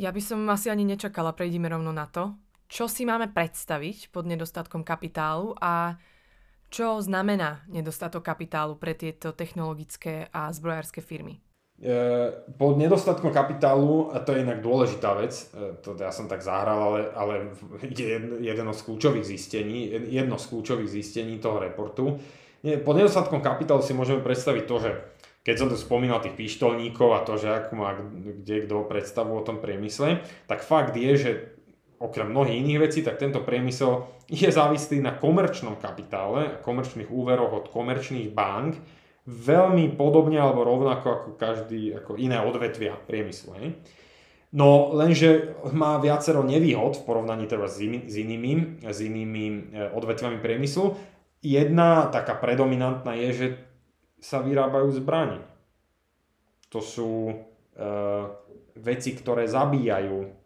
[0.01, 2.33] Ja by som asi ani nečakala, prejdime rovno na to.
[2.69, 5.97] Čo si máme predstaviť pod nedostatkom kapitálu a
[6.69, 11.41] čo znamená nedostatok kapitálu pre tieto technologické a zbrojárske firmy?
[11.79, 11.95] E,
[12.59, 16.93] po nedostatku kapitálu, a to je inak dôležitá vec, e, to ja som tak zahral,
[16.93, 17.33] ale, ale
[17.81, 22.19] je jedno z kľúčových zistení, jedno z kľúčových zistení toho reportu.
[22.59, 24.91] Po nedostatkom kapitálu si môžeme predstaviť to, že
[25.39, 27.95] keď som tu spomínal tých pištolníkov a to, že ako má
[28.43, 30.19] kde kto predstavu o tom priemysle,
[30.51, 31.31] tak fakt je, že
[31.99, 37.65] okrem mnohých iných vecí, tak tento priemysel je závislý na komerčnom kapitále, komerčných úveroch od
[37.67, 38.79] komerčných bank,
[39.29, 43.51] veľmi podobne alebo rovnako ako každý, ako iné odvetvia priemyslu.
[43.59, 43.67] Hej.
[44.49, 49.57] No lenže má viacero nevýhod v porovnaní teda s, s inými, s inými e,
[49.93, 50.97] odvetviami priemyslu.
[51.45, 53.47] Jedna taká predominantná je, že
[54.17, 55.45] sa vyrábajú zbranie.
[56.73, 57.35] To sú e,
[58.81, 60.38] veci, ktoré zabíjajú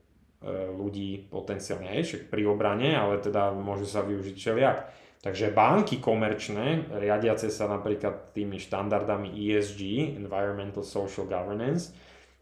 [0.76, 4.78] ľudí potenciálne, však pri obrane, ale teda môžu sa využiť všelijak.
[5.24, 11.96] Takže banky komerčné, riadiace sa napríklad tými štandardami ESG, Environmental Social Governance,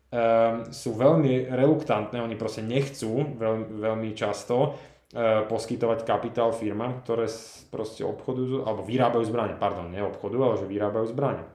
[0.10, 7.30] um, sú veľmi reluktantné, oni proste nechcú veľ, veľmi často uh, poskytovať kapitál firmám, ktoré
[7.70, 11.46] proste obchodujú, alebo vyrábajú zbranie, pardon, neobchodujú, ale že vyrábajú zbranie.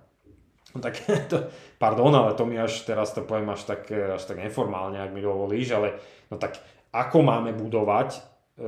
[0.77, 1.01] No tak
[1.33, 1.49] to,
[1.81, 5.25] pardon, ale to mi až teraz to poviem až tak, až tak neformálne, ak mi
[5.25, 5.97] dovolíš, ale
[6.29, 6.61] no tak
[6.93, 8.65] ako máme budovať E,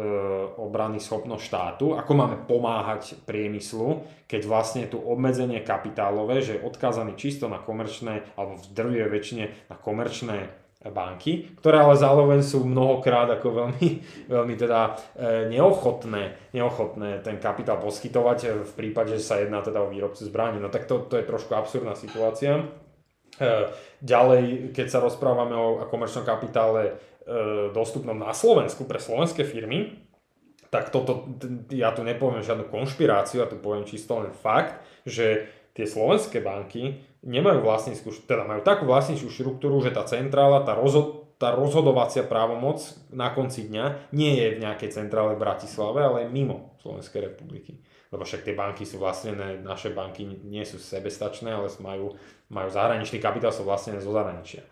[0.60, 7.16] obrany schopnosť štátu, ako máme pomáhať priemyslu, keď vlastne tu obmedzenie kapitálové, že je odkázaný
[7.16, 13.26] čisto na komerčné, alebo v drvie väčšine na komerčné banky, ktoré ale zároveň sú mnohokrát
[13.26, 13.88] ako veľmi,
[14.34, 19.90] veľmi teda e, neochotné, neochotné ten kapitál poskytovať v prípade, že sa jedná teda o
[19.90, 20.62] výrobcu zbraní.
[20.62, 22.62] No tak to, to je trošku absurdná situácia.
[23.38, 30.00] E, ďalej, keď sa rozprávame o komerčnom kapitále E, dostupnom na Slovensku pre slovenské firmy,
[30.72, 31.28] tak toto,
[31.68, 35.44] ja tu nepoviem žiadnu konšpiráciu, ja tu poviem čisto len fakt, že
[35.76, 41.34] tie slovenské banky nemajú vlastníckú, teda majú takú vlastníckú štruktúru, že tá centrála, tá, rozhod,
[41.38, 46.78] tá rozhodovacia právomoc na konci dňa nie je v nejakej centrále v Bratislave, ale mimo
[46.82, 47.82] Slovenskej republiky.
[48.08, 52.16] Lebo však tie banky sú vlastnené, naše banky nie sú sebestačné, ale majú,
[52.48, 54.64] majú zahraničný kapitál, sú vlastnené zo zahraničia.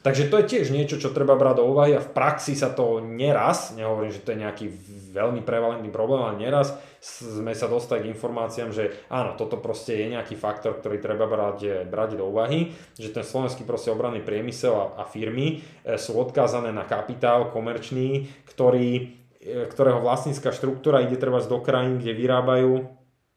[0.00, 3.04] Takže to je tiež niečo, čo treba brať do úvahy a v praxi sa to
[3.04, 4.66] neraz, nehovorím, že to je nejaký
[5.12, 10.12] veľmi prevalentný problém, ale neraz sme sa dostali k informáciám, že áno, toto proste je
[10.12, 14.86] nejaký faktor, ktorý treba brať, brať do úvahy, že ten slovenský proste obranný priemysel a,
[15.00, 21.40] a firmy e, sú odkázané na kapitál komerčný, ktorý, e, ktorého vlastnícka štruktúra ide treba
[21.40, 22.72] do krajín, kde vyrábajú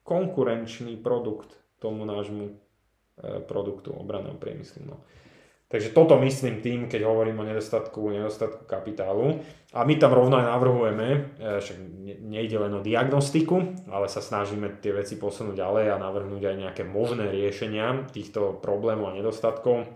[0.03, 2.59] konkurenčný produkt tomu nášmu
[3.47, 4.89] produktu obranného priemyslu.
[4.89, 4.97] No.
[5.73, 9.41] Takže toto myslím tým, keď hovorím o nedostatku, nedostatku kapitálu.
[9.73, 11.19] A my tam rovno aj navrhujeme, e,
[11.65, 11.77] však
[12.21, 16.83] nejde len o diagnostiku, ale sa snažíme tie veci posunúť ďalej a navrhnúť aj nejaké
[16.85, 19.89] možné riešenia týchto problémov a nedostatkov.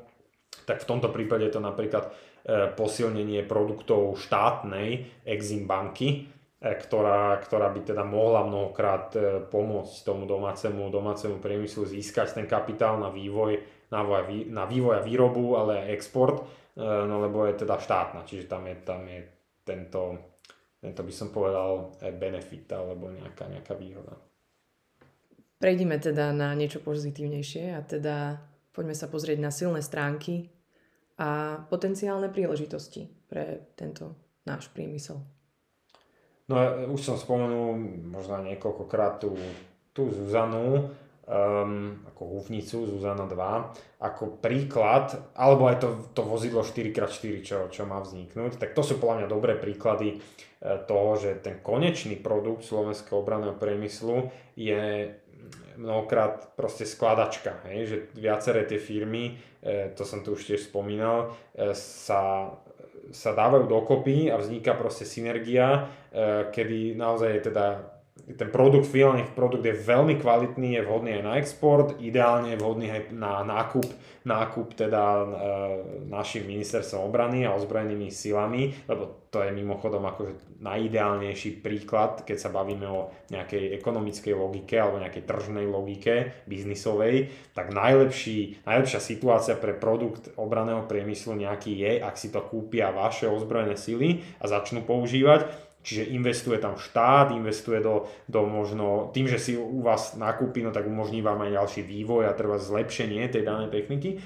[0.66, 6.26] Tak v tomto prípade je to napríklad e, posilnenie produktov štátnej Exim banky,
[6.58, 9.13] e, ktorá, ktorá by teda mohla mnohokrát
[9.54, 15.88] pomôcť tomu domácemu, domácemu priemyslu získať ten kapitál na vývoj na, vývoj a výrobu, ale
[15.88, 19.19] aj export, e, no lebo je teda štátna, čiže tam je, tam je
[19.63, 20.02] tento,
[20.80, 24.15] tento by som povedal benefit alebo nejaká, nejaká výhoda.
[25.58, 28.38] Prejdime teda na niečo pozitívnejšie a teda
[28.78, 30.54] poďme sa pozrieť na silné stránky
[31.17, 34.13] a potenciálne príležitosti pre tento
[34.45, 35.17] náš priemysel.
[36.47, 36.56] No
[36.93, 37.76] už som spomenul
[38.08, 39.36] možno niekoľkokrát tú,
[39.91, 40.93] tú Zuzanu,
[41.28, 47.84] um, ako húfnicu Zuzana 2 ako príklad, alebo aj to, to vozidlo 4x4, čo, čo
[47.84, 52.63] má vzniknúť, tak to sú podľa mňa dobré príklady eh, toho, že ten konečný produkt
[52.63, 55.13] slovenského obranného priemyslu je
[55.78, 57.80] mnohokrát proste skladačka, hej?
[57.86, 62.54] že viaceré tie firmy, eh, to som tu už tiež spomínal, eh, sa
[63.08, 65.88] sa dávajú dokopy a vzniká proste synergia,
[66.52, 67.66] kedy naozaj je teda
[68.36, 72.92] ten produkt, finálny produkt je veľmi kvalitný, je vhodný aj na export, ideálne je vhodný
[72.92, 73.88] aj na nákup,
[74.28, 75.26] nákup teda e,
[76.12, 82.50] našim ministerstvom obrany a ozbrojenými silami, lebo to je mimochodom akože najideálnejší príklad, keď sa
[82.52, 89.72] bavíme o nejakej ekonomickej logike alebo nejakej tržnej logike biznisovej, tak najlepší, najlepšia situácia pre
[89.72, 95.66] produkt obraného priemyslu nejaký je, ak si to kúpia vaše ozbrojené sily a začnú používať,
[95.88, 100.76] Čiže investuje tam štát, investuje do, do možno, tým, že si u vás nakúpi, no
[100.76, 104.19] tak umožní vám aj ďalší vývoj a treba zlepšenie tej danej techniky.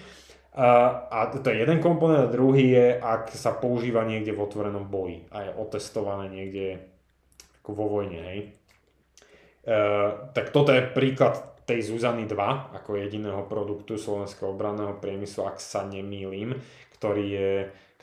[0.58, 5.30] A to je jeden komponent a druhý je, ak sa používa niekde v otvorenom boji
[5.30, 6.82] a je otestované niekde
[7.62, 8.40] ako vo vojne, hej.
[9.62, 9.76] E,
[10.34, 15.86] tak toto je príklad tej Zuzany 2 ako jediného produktu slovenského obranného priemyslu, ak sa
[15.86, 16.58] nemýlim,
[16.98, 17.52] ktorý je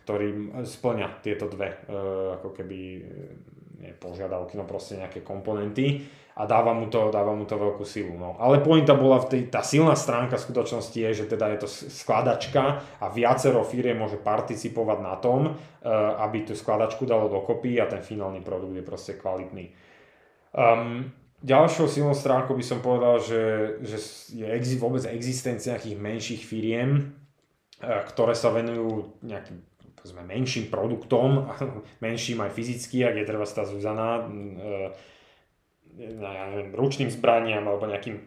[0.09, 1.77] ktorý splňa tieto dve e,
[2.41, 3.01] ako keby e,
[3.85, 6.09] nie požiadavky, no proste nejaké komponenty.
[6.39, 8.15] a dáva mu to, dáva mu to veľkú silu.
[8.15, 8.39] No.
[8.39, 11.69] Ale pointa bola, v tej, tá silná stránka v skutočnosti je, že teda je to
[11.69, 15.59] skladačka a viacero firiem môže participovať na tom,
[16.23, 19.75] aby tú skladačku dalo dokopy a ten finálny produkt je proste kvalitný.
[20.55, 21.11] Um,
[21.43, 23.43] ďalšou silnou stránkou by som povedal, že,
[23.83, 23.99] že
[24.31, 27.19] je ex, vôbec existencia nejakých menších firiem,
[27.83, 29.59] ktoré sa venujú nejakým
[29.99, 31.51] povedzme, menším produktom,
[32.07, 34.95] menším aj fyzicky, ak je treba tá Zuzana, uh,
[35.99, 38.23] ja neviem, ručným zbraniam alebo nejakým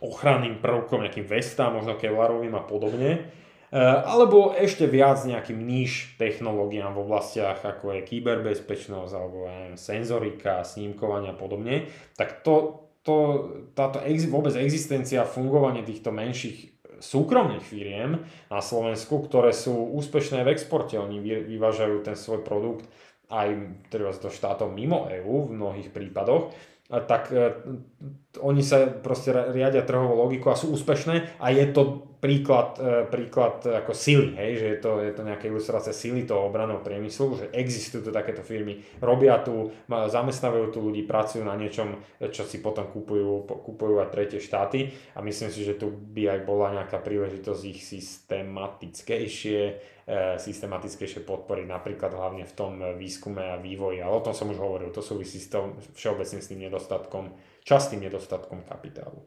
[0.00, 3.32] ochranným prvkom, nejakým vestám, možno kevlarovým a podobne.
[3.72, 9.76] E, alebo ešte viac nejakým níž technológiám v oblastiach ako je kyberbezpečnosť alebo ja neviem,
[9.76, 13.16] senzorika, snímkovania a podobne, tak to, to,
[13.76, 16.71] táto ex, vôbec existencia fungovanie týchto menších
[17.02, 20.94] súkromných firiem na Slovensku, ktoré sú úspešné v exporte.
[20.94, 22.86] Oni vyvážajú ten svoj produkt
[23.26, 23.48] aj
[23.90, 26.54] teda do štátov mimo EÚ v mnohých prípadoch
[27.00, 27.56] tak e,
[28.40, 33.66] oni sa proste riadia trhovou logiku a sú úspešné a je to príklad, e, príklad
[33.66, 37.46] ako sily, hej, že je to, je to nejaká ilustrácia sily toho obraného priemyslu, že
[37.50, 41.98] existujú tu takéto firmy, robia tu, zamestnávajú tu ľudí, pracujú na niečom,
[42.30, 46.40] čo si potom kúpujú, kúpujú aj tretie štáty a myslím si, že tu by aj
[46.46, 54.02] bola nejaká príležitosť ich systematickejšie E, systematickejšie podporiť, napríklad hlavne v tom výskume a vývoji,
[54.02, 57.30] ale o tom som už hovoril, to súvisí s tom všeobecne s tým nedostatkom,
[57.62, 59.22] častým nedostatkom kapitálu.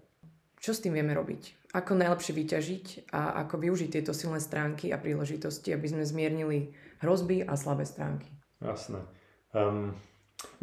[0.59, 1.71] Čo s tým vieme robiť?
[1.77, 7.45] Ako najlepšie vyťažiť a ako využiť tieto silné stránky a príležitosti, aby sme zmiernili hrozby
[7.45, 8.31] a slabé stránky?
[8.63, 9.03] Jasné.
[9.53, 9.93] Um,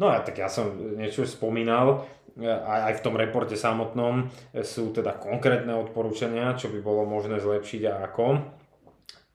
[0.01, 2.03] no ja tak ja som niečo spomínal,
[2.41, 4.27] aj, aj v tom reporte samotnom
[4.65, 8.41] sú teda konkrétne odporúčania, čo by bolo možné zlepšiť a ako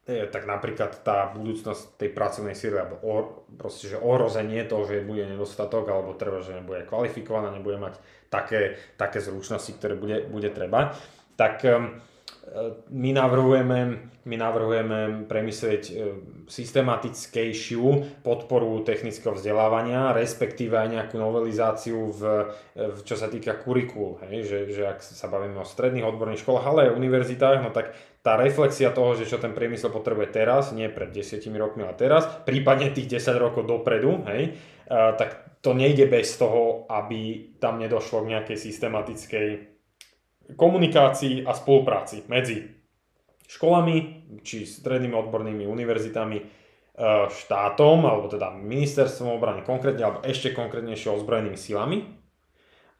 [0.08, 3.14] tak napríklad tá budúcnosť tej pracovnej síly, alebo o,
[3.60, 8.00] proste, že ohrozenie toho, že bude nedostatok, alebo treba, že nebude kvalifikovaná, nebude mať
[8.32, 10.96] také, také zručnosti, ktoré bude, bude treba,
[11.36, 12.00] tak um,
[12.88, 13.78] my navrhujeme,
[14.24, 15.92] my navrhujeme premyslieť e,
[16.48, 17.84] systematickejšiu
[18.24, 22.20] podporu technického vzdelávania, respektíve aj nejakú novelizáciu v,
[22.72, 24.16] v čo sa týka kurikul.
[24.24, 24.48] Hej?
[24.48, 27.92] Že, že ak sa bavíme o stredných odborných školách, ale aj univerzitách, no tak
[28.22, 32.26] tá reflexia toho, že čo ten priemysel potrebuje teraz, nie pred 10 rokmi, ale teraz,
[32.42, 34.58] prípadne tých 10 rokov dopredu, hej,
[34.90, 39.48] tak to nejde bez toho, aby tam nedošlo k nejakej systematickej
[40.56, 42.78] komunikácii a spolupráci medzi
[43.48, 43.96] školami,
[44.44, 46.44] či strednými odbornými univerzitami, e,
[47.32, 52.17] štátom, alebo teda ministerstvom obrany konkrétne, alebo ešte konkrétnejšie ozbrojenými silami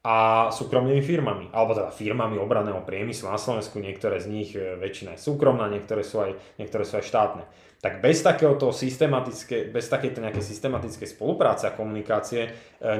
[0.07, 5.19] a súkromnými firmami, alebo teda firmami obraného priemyslu na Slovensku, niektoré z nich, e, väčšina
[5.19, 7.45] je súkromná, niektoré sú aj, niektoré sú aj štátne.
[7.79, 12.51] Tak bez takéhoto systematické, bez takéto nejakej systematickej spolupráce a komunikácie e,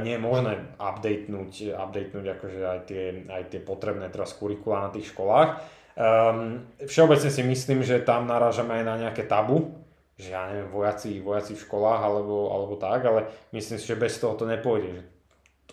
[0.03, 5.15] nie je možné updatenúť, updatenúť akože aj tie, aj tie potrebné teraz kurikula na tých
[5.15, 5.79] školách.
[5.99, 9.83] Um, všeobecne si myslím, že tam narážame aj na nejaké tabu,
[10.15, 14.15] že ja neviem, vojaci, vojaci v školách alebo, alebo tak, ale myslím si, že bez
[14.19, 14.95] toho to nepôjde.
[14.95, 15.03] Že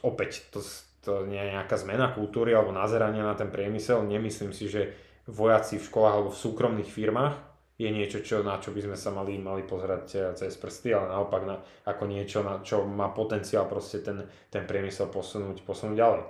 [0.01, 0.65] opäť, to,
[1.05, 4.01] to nie je nejaká zmena kultúry alebo nazerania na ten priemysel.
[4.01, 4.97] Nemyslím si, že
[5.29, 7.35] vojaci v školách alebo v súkromných firmách
[7.75, 11.11] je niečo, čo, na čo by sme sa mali, mali pozerať eh, cez prsty, ale
[11.11, 16.21] naopak na, ako niečo, na čo má potenciál proste ten, ten priemysel posunúť, posunúť ďalej.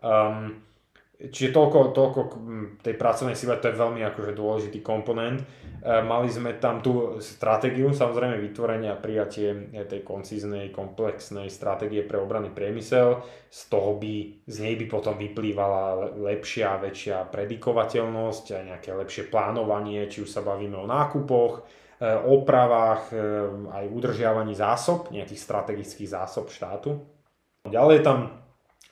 [0.00, 0.62] Um,
[1.16, 2.20] Čiže toľko, toľko
[2.84, 5.40] tej pracovnej sile, to je veľmi akože dôležitý komponent.
[5.40, 5.44] E,
[6.04, 12.52] mali sme tam tú stratégiu, samozrejme vytvorenie a prijatie tej koncíznej, komplexnej stratégie pre obranný
[12.52, 13.24] priemysel.
[13.48, 20.04] Z toho by, z nej by potom vyplývala lepšia, väčšia predikovateľnosť a nejaké lepšie plánovanie,
[20.12, 21.64] či už sa bavíme o nákupoch,
[21.96, 23.16] e, opravách, e,
[23.72, 27.00] aj udržiavaní zásob, nejakých strategických zásob štátu.
[27.64, 28.45] Ďalej tam E,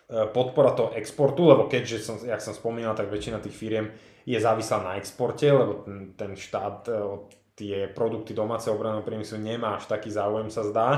[0.08, 3.86] podpora toho exportu, lebo keďže som, jak som spomínal, tak väčšina tých firiem
[4.24, 6.92] je závislá na exporte, lebo ten, ten štát e,
[7.56, 10.88] tie produkty domáceho obranného priemyslu nemá až taký záujem sa zdá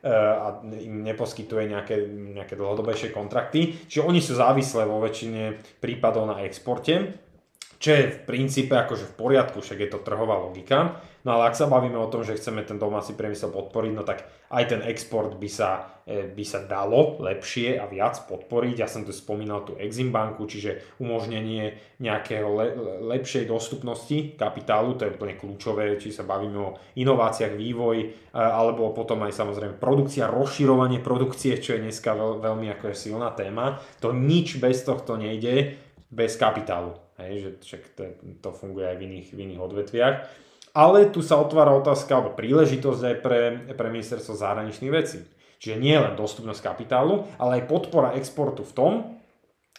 [0.00, 3.80] e, a im neposkytuje nejaké, nejaké dlhodobejšie kontrakty.
[3.88, 7.16] Čiže oni sú závislé vo väčšine prípadov na exporte,
[7.80, 11.00] čo je v princípe akože v poriadku, však je to trhová logika.
[11.24, 14.24] No ale ak sa bavíme o tom, že chceme ten domáci priemysel podporiť, no tak
[14.52, 18.76] aj ten export by sa, e, by sa dalo lepšie a viac podporiť.
[18.80, 22.66] Ja som tu spomínal tú Exim banku, čiže umožnenie nejakého le,
[23.16, 28.92] lepšej dostupnosti kapitálu, to je úplne kľúčové, či sa bavíme o inováciách, vývoj, e, alebo
[28.96, 33.80] potom aj samozrejme produkcia, rozširovanie produkcie, čo je dneska veľ, veľmi ako je silná téma.
[34.00, 35.76] To nič bez tohto nejde,
[36.08, 37.09] bez kapitálu.
[37.20, 38.02] Hej, že však to,
[38.40, 40.16] to funguje aj v iných, v iných odvetviach.
[40.70, 43.40] Ale tu sa otvára otázka alebo príležitosť aj pre,
[43.74, 45.20] pre ministerstvo zahraničných vecí.
[45.60, 48.92] Čiže nie len dostupnosť kapitálu, ale aj podpora exportu v tom,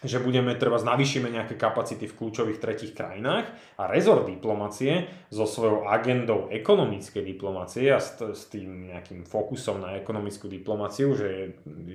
[0.01, 3.45] že budeme treba navýšime nejaké kapacity v kľúčových tretich krajinách
[3.77, 10.01] a rezort diplomacie so svojou agendou ekonomickej diplomacie a s, s tým nejakým fokusom na
[10.01, 11.45] ekonomickú diplomáciu, že je,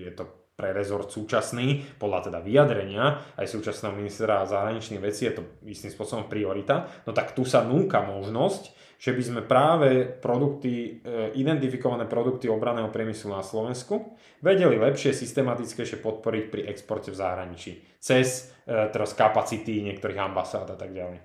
[0.07, 5.43] je to pre rezort súčasný, podľa teda vyjadrenia aj súčasného ministra zahraničných vecí je to
[5.69, 11.37] istým spôsobom priorita, no tak tu sa núka možnosť, že by sme práve produkty, e,
[11.37, 18.57] identifikované produkty obraného priemyslu na Slovensku vedeli lepšie, systematickejšie podporiť pri exporte v zahraničí cez
[18.65, 21.21] e, teraz kapacity niektorých ambasád a tak ďalej.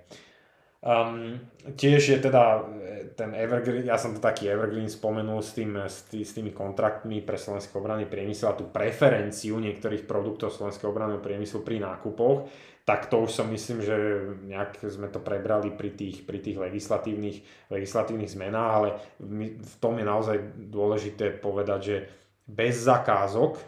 [0.81, 1.37] Um,
[1.77, 6.09] tiež je teda e, ten Evergreen, ja som to taký Evergreen spomenul s, tým, s,
[6.09, 11.21] tý, s tými kontraktmi pre slovenský obranný priemysel a tú preferenciu niektorých produktov slovenského obranného
[11.21, 12.49] priemyslu pri nákupoch,
[12.81, 13.95] tak to už som myslím, že
[14.41, 18.89] nejak sme to prebrali pri tých, pri tých legislatívnych, legislatívnych zmenách, ale
[19.61, 21.97] v tom je naozaj dôležité povedať, že
[22.49, 23.61] bez zakázok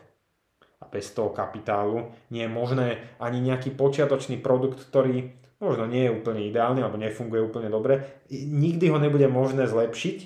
[0.81, 2.87] a bez toho kapitálu nie je možné
[3.21, 8.89] ani nejaký počiatočný produkt, ktorý možno nie je úplne ideálny alebo nefunguje úplne dobre, nikdy
[8.89, 10.17] ho nebude možné zlepšiť,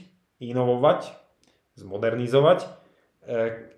[0.44, 1.14] inovovať,
[1.78, 2.68] zmodernizovať, e,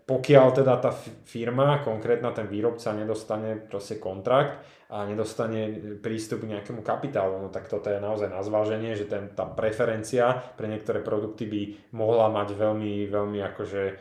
[0.09, 0.89] pokiaľ teda tá
[1.29, 4.57] firma, konkrétna ten výrobca nedostane proste kontrakt
[4.89, 9.29] a nedostane prístup k nejakému kapitálu, no tak toto je naozaj na zváženie, že ten,
[9.37, 11.61] tá preferencia pre niektoré produkty by
[11.93, 13.93] mohla mať veľmi, veľmi akože e,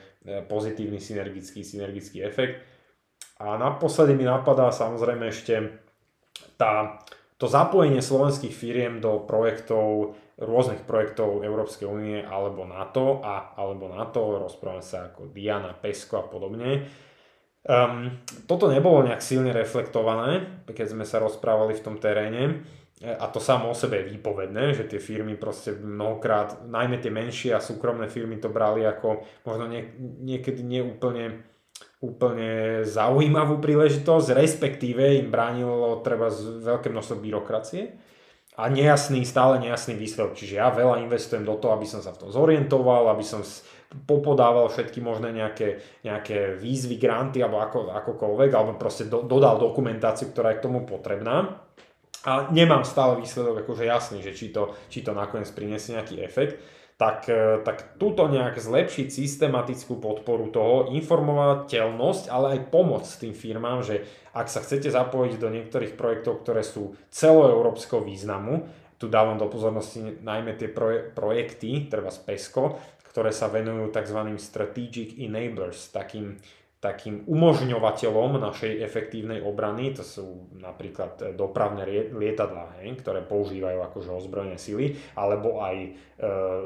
[0.49, 2.64] pozitívny synergický, synergický efekt.
[3.38, 5.84] A naposledy mi napadá samozrejme ešte
[6.57, 6.99] tá,
[7.39, 14.43] to zapojenie slovenských firiem do projektov, rôznych projektov Európskej únie alebo NATO a alebo NATO,
[14.43, 16.91] rozprávame sa ako Diana, PESCO a podobne.
[17.68, 22.64] Um, toto nebolo nejak silne reflektované, keď sme sa rozprávali v tom teréne
[22.99, 27.55] a to samo o sebe je výpovedné, že tie firmy proste mnohokrát, najmä tie menšie
[27.55, 29.86] a súkromné firmy to brali ako možno nie,
[30.18, 31.47] niekedy neúplne
[31.98, 36.30] úplne zaujímavú príležitosť, respektíve im bránilo treba
[36.62, 37.82] veľké množstvo byrokracie
[38.58, 40.38] a nejasný, stále nejasný výsledok.
[40.38, 43.42] Čiže ja veľa investujem do toho, aby som sa v tom zorientoval, aby som
[44.06, 50.30] popodával všetky možné nejaké, nejaké výzvy, granty alebo ako, akokoľvek, alebo proste do, dodal dokumentáciu,
[50.30, 51.66] ktorá je k tomu potrebná.
[52.26, 56.58] A nemám stále výsledok akože jasný, že či to, či to nakoniec priniesie nejaký efekt
[56.99, 63.86] tak, e, tak túto nejak zlepšiť systematickú podporu toho, informovateľnosť, ale aj pomoc tým firmám,
[63.86, 64.03] že
[64.34, 68.66] ak sa chcete zapojiť do niektorých projektov, ktoré sú celoeurópskeho významu,
[68.99, 72.82] tu dávam do pozornosti najmä tie proje- projekty, treba z PESCO,
[73.14, 74.34] ktoré sa venujú tzv.
[74.42, 76.34] strategic enablers, takým
[76.78, 81.82] takým umožňovateľom našej efektívnej obrany, to sú napríklad e, dopravné
[82.14, 85.90] lietadlá, ktoré používajú akože ozbrojené sily, alebo aj e,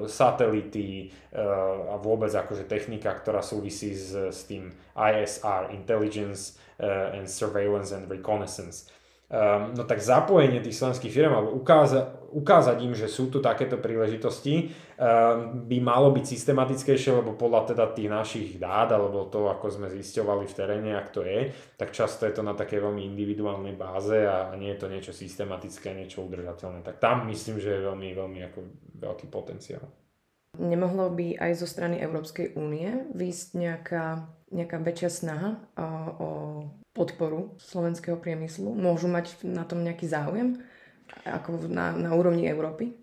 [0.04, 1.40] satelity e,
[1.88, 8.10] a vôbec akože technika, ktorá súvisí s, s tým ISR, Intelligence uh, and Surveillance and
[8.10, 8.90] Reconnaissance.
[9.32, 13.80] Um, no tak zapojenie tých slovenských firm alebo ukáza, ukázať im, že sú tu takéto
[13.80, 19.72] príležitosti, um, by malo byť systematickejšie, lebo podľa teda tých našich dát alebo to, ako
[19.72, 21.48] sme zisťovali v teréne, ak to je,
[21.80, 25.96] tak často je to na také veľmi individuálnej báze a nie je to niečo systematické,
[25.96, 26.84] niečo udržateľné.
[26.84, 28.60] Tak tam myslím, že je veľmi, veľmi ako
[29.00, 29.88] veľký potenciál.
[30.60, 35.88] Nemohlo by aj zo strany Európskej únie výjsť nejaká, nejaká väčšia snaha o,
[36.20, 36.28] o
[36.92, 38.72] podporu slovenského priemyslu?
[38.72, 40.60] Môžu mať na tom nejaký záujem
[41.24, 42.96] ako na, na úrovni Európy?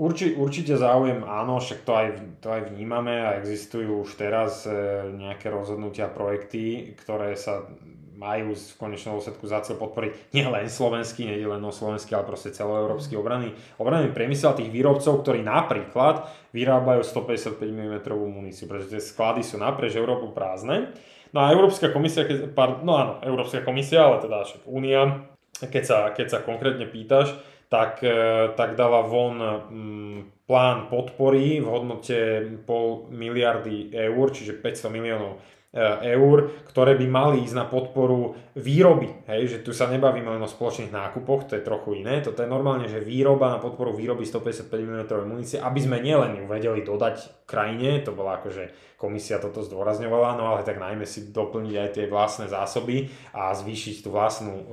[0.00, 2.08] Urči, určite záujem áno, však to aj,
[2.40, 4.72] to aj vnímame a existujú už teraz e,
[5.12, 7.68] nejaké rozhodnutia, projekty, ktoré sa
[8.16, 12.48] majú v konečnom dôsledku za cieľ podporiť nielen slovenský, nie len o slovenský, ale proste
[12.48, 13.20] celoeurópsky mhm.
[13.20, 19.60] obranný, obranný priemysel tých výrobcov, ktorí napríklad vyrábajú 155 mm muníciu, pretože tie sklady sú
[19.60, 20.96] naprieč Európu prázdne
[21.30, 25.30] No a Európska komisia, keď, pardon, no áno, Európska komisia, ale teda však Únia,
[25.62, 27.38] keď sa, keď sa konkrétne pýtaš,
[27.70, 30.18] tak, e, tak dala von mm,
[30.50, 32.18] plán podpory v hodnote
[32.66, 35.38] pol miliardy eur, čiže 500 miliónov
[35.70, 39.22] eur, ktoré by mali ísť na podporu výroby.
[39.30, 42.18] Hej, že tu sa nebavíme len o spoločných nákupoch, to je trochu iné.
[42.18, 46.44] Toto je normálne, že výroba na podporu výroby 155 mm munície, aby sme nielen ju
[46.50, 51.74] vedeli dodať krajine, to bola akože komisia toto zdôrazňovala, no ale tak najmä si doplniť
[51.78, 54.64] aj tie vlastné zásoby a zvýšiť tú vlastnú e,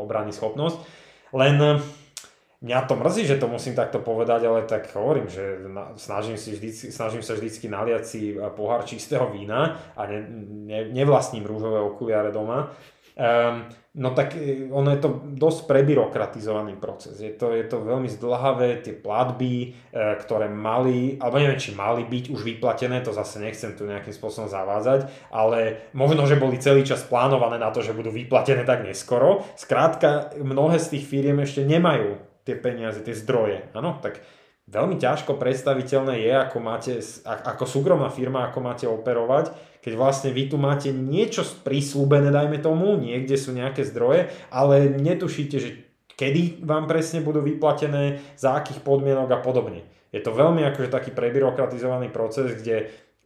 [0.00, 0.80] obranný schopnosť.
[1.36, 1.84] Len
[2.64, 5.60] mňa to mrzí, že to musím takto povedať, ale tak hovorím, že
[6.00, 8.20] snažím, si vždy, snažím sa vždycky naliať si
[8.56, 10.24] pohár čistého vína a ne,
[10.64, 12.72] ne, nevlastním rúžové okuliare doma.
[13.14, 17.14] Um, no tak e, ono je to dosť prebyrokratizovaný proces.
[17.14, 19.68] Je to, je to veľmi zdlhavé, tie platby, e,
[20.18, 24.50] ktoré mali, alebo neviem, či mali byť už vyplatené, to zase nechcem tu nejakým spôsobom
[24.50, 29.46] zavádzať, ale možno, že boli celý čas plánované na to, že budú vyplatené tak neskoro.
[29.54, 33.68] Skrátka, mnohé z tých firiem ešte nemajú tie peniaze, tie zdroje.
[33.72, 34.20] Áno, tak
[34.68, 36.92] veľmi ťažko predstaviteľné je, ako máte,
[37.24, 39.52] ako súkromná firma, ako máte operovať,
[39.84, 45.56] keď vlastne vy tu máte niečo prislúbené, dajme tomu, niekde sú nejaké zdroje, ale netušíte,
[45.60, 45.84] že
[46.16, 49.84] kedy vám presne budú vyplatené, za akých podmienok a podobne.
[50.14, 52.76] Je to veľmi akože taký prebyrokratizovaný proces, kde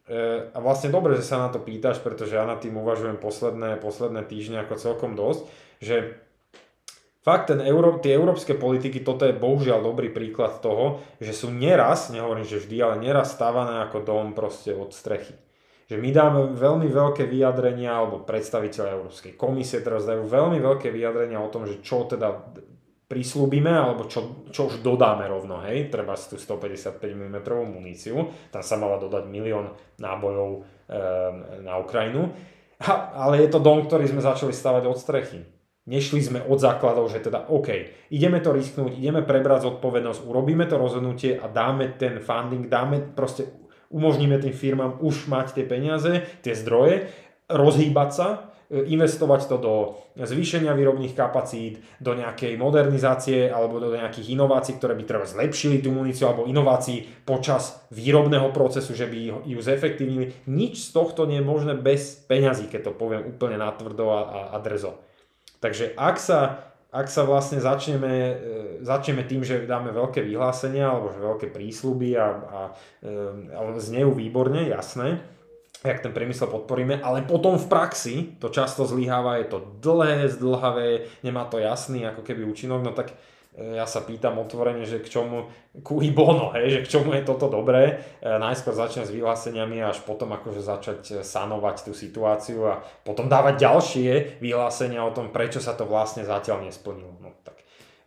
[0.08, 3.76] e, a vlastne dobre, že sa na to pýtaš, pretože ja na tým uvažujem posledné,
[3.78, 5.46] posledné týždne ako celkom dosť,
[5.84, 6.16] že
[7.22, 12.10] fakt ten Euró- tie európske politiky, toto je bohužiaľ dobrý príklad toho, že sú neraz,
[12.14, 15.34] nehovorím, že vždy, ale neraz stávané ako dom proste od strechy.
[15.88, 21.40] Že my dáme veľmi veľké vyjadrenia, alebo predstaviteľe Európskej komisie teraz dajú veľmi veľké vyjadrenia
[21.40, 22.52] o tom, že čo teda
[23.08, 28.76] prislúbime, alebo čo, čo už dodáme rovno, hej, treba tú 155 mm muníciu, tam sa
[28.76, 30.60] mala dodať milión nábojov e,
[31.64, 32.36] na Ukrajinu,
[32.84, 35.40] ha, ale je to dom, ktorý sme začali stavať od strechy.
[35.89, 37.68] Nešli sme od základov, že teda OK,
[38.12, 43.49] ideme to risknúť, ideme prebrať zodpovednosť, urobíme to rozhodnutie a dáme ten funding, dáme proste
[43.89, 47.09] umožníme tým firmám už mať tie peniaze, tie zdroje,
[47.49, 49.74] rozhýbať sa, e, investovať to do
[50.20, 55.89] zvýšenia výrobných kapacít, do nejakej modernizácie alebo do nejakých inovácií, ktoré by treba zlepšili tú
[55.89, 60.36] muníciu alebo inovácií počas výrobného procesu, že by ju zefektívnili.
[60.53, 64.41] Nič z tohto nie je možné bez peňazí, keď to poviem úplne natvrdo a, a,
[64.53, 65.07] a drzo.
[65.59, 68.34] Takže ak sa ak sa vlastne začneme, e,
[68.80, 72.61] začneme tým, že dáme veľké vyhlásenia alebo že veľké prísľuby a, a,
[73.04, 73.12] e,
[73.52, 75.20] a znejú výborne, jasné,
[75.84, 81.04] jak ten priemysel podporíme, ale potom v praxi to často zlyháva, je to dlhé, zdlhavé,
[81.20, 83.12] nemá to jasný ako keby účinok, no tak
[83.59, 85.50] ja sa pýtam otvorene, že k čomu,
[85.82, 87.98] cui bono, hej, že k čomu je toto dobré.
[88.22, 93.59] E, najskôr začnem s vyhláseniami až potom akože začať sanovať tú situáciu a potom dávať
[93.59, 97.18] ďalšie vyhlásenia o tom, prečo sa to vlastne zatiaľ nesplnilo.
[97.18, 97.59] No, tak.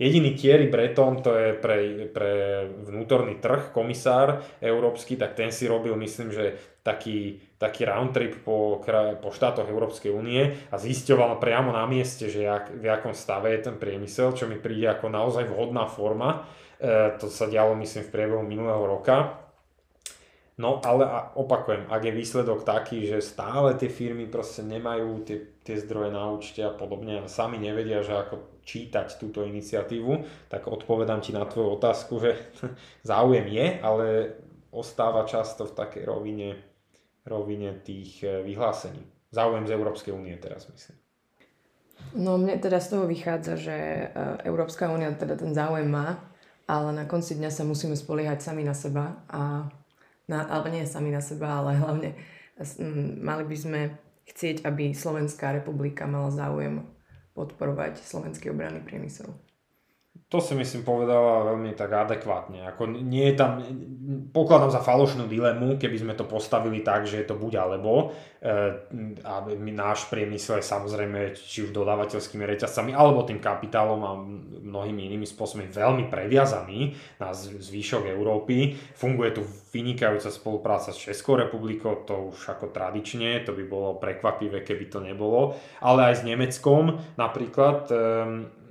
[0.01, 5.93] Jediný Thierry Breton, to je pre, pre vnútorný trh, komisár európsky, tak ten si robil,
[5.93, 8.81] myslím, že taký, taký round trip po,
[9.21, 10.41] po štátoch Európskej únie
[10.73, 14.57] a zisťoval priamo na mieste, že jak, v akom stave je ten priemysel, čo mi
[14.57, 16.49] príde ako naozaj vhodná forma.
[16.81, 19.37] E, to sa dialo myslím v priebehu minulého roka.
[20.57, 21.05] No ale
[21.37, 26.33] opakujem, ak je výsledok taký, že stále tie firmy proste nemajú tie, tie zdroje na
[26.33, 31.45] účte a podobne a sami nevedia, že ako čítať túto iniciatívu, tak odpovedám ti na
[31.45, 32.41] tvoju otázku, že
[33.09, 34.05] záujem je, ale
[34.73, 36.70] ostáva často v takej rovine
[37.25, 39.01] rovine tých e, vyhlásení.
[39.31, 40.97] Záujem z Európskej únie teraz myslím.
[42.17, 44.05] No mne teda z toho vychádza, že e,
[44.45, 46.19] Európska únia teda ten záujem má,
[46.65, 49.67] ale na konci dňa sa musíme spoliehať sami na seba a
[50.25, 52.15] na, alebo nie sami na seba, ale hlavne
[53.19, 53.79] mali by sme
[54.31, 56.85] chcieť, aby Slovenská republika mala záujem
[57.35, 59.31] podporovať slovenský obranný priemysel.
[60.31, 62.63] To si myslím povedala veľmi tak adekvátne.
[62.71, 63.63] Ako nie je tam,
[64.31, 68.15] pokladám za falošnú dilemu, keby sme to postavili tak, že je to buď alebo.
[68.39, 68.47] E,
[69.27, 69.33] a
[69.71, 74.11] náš priemysel je samozrejme či už dodávateľskými reťazcami alebo tým kapitálom a
[74.71, 78.75] mnohými inými spôsobmi veľmi previazaný na zvýšok Európy.
[78.95, 79.43] Funguje tu
[79.75, 84.99] vynikajúca spolupráca s Českou republikou, to už ako tradične, to by bolo prekvapivé, keby to
[85.03, 85.59] nebolo.
[85.83, 87.87] Ale aj s Nemeckom napríklad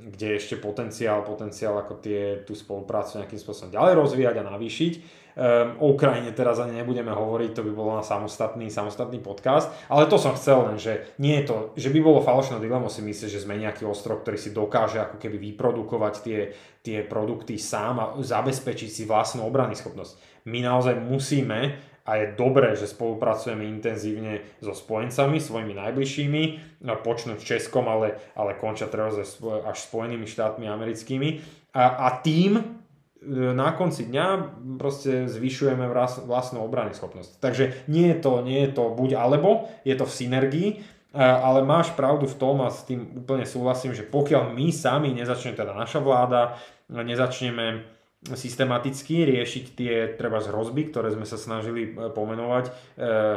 [0.01, 4.95] kde je ešte potenciál, potenciál ako tie, tú spoluprácu nejakým spôsobom ďalej rozvíjať a navýšiť.
[5.31, 10.11] Um, o Ukrajine teraz ani nebudeme hovoriť, to by bolo na samostatný, samostatný podcast, ale
[10.11, 13.31] to som chcel len, že nie je to, že by bolo falošné dilemo si myslieť,
[13.39, 16.41] že sme nejaký ostrov, ktorý si dokáže ako keby vyprodukovať tie,
[16.83, 20.19] tie produkty sám a zabezpečiť si vlastnú obrany schopnosť.
[20.51, 26.43] My naozaj musíme a je dobré, že spolupracujeme intenzívne so spojencami, svojimi najbližšími,
[26.83, 29.13] no, počnúť Českom, ale, ale končia treba
[29.69, 31.45] až Spojenými štátmi americkými.
[31.77, 32.65] A, a tým e,
[33.53, 34.27] na konci dňa
[34.81, 35.85] proste zvyšujeme
[36.25, 37.37] vlastnú obrany schopnosť.
[37.39, 40.77] Takže nie je to, nie je to buď alebo, je to v synergii, e,
[41.21, 45.53] ale máš pravdu v tom a s tým úplne súhlasím, že pokiaľ my sami nezačneme,
[45.53, 46.57] teda naša vláda,
[46.89, 52.73] nezačneme systematicky riešiť tie treba hrozby, ktoré sme sa snažili e, pomenovať e,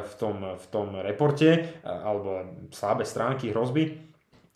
[0.03, 4.11] v tom, v tom reporte, e, alebo slabé stránky hrozby,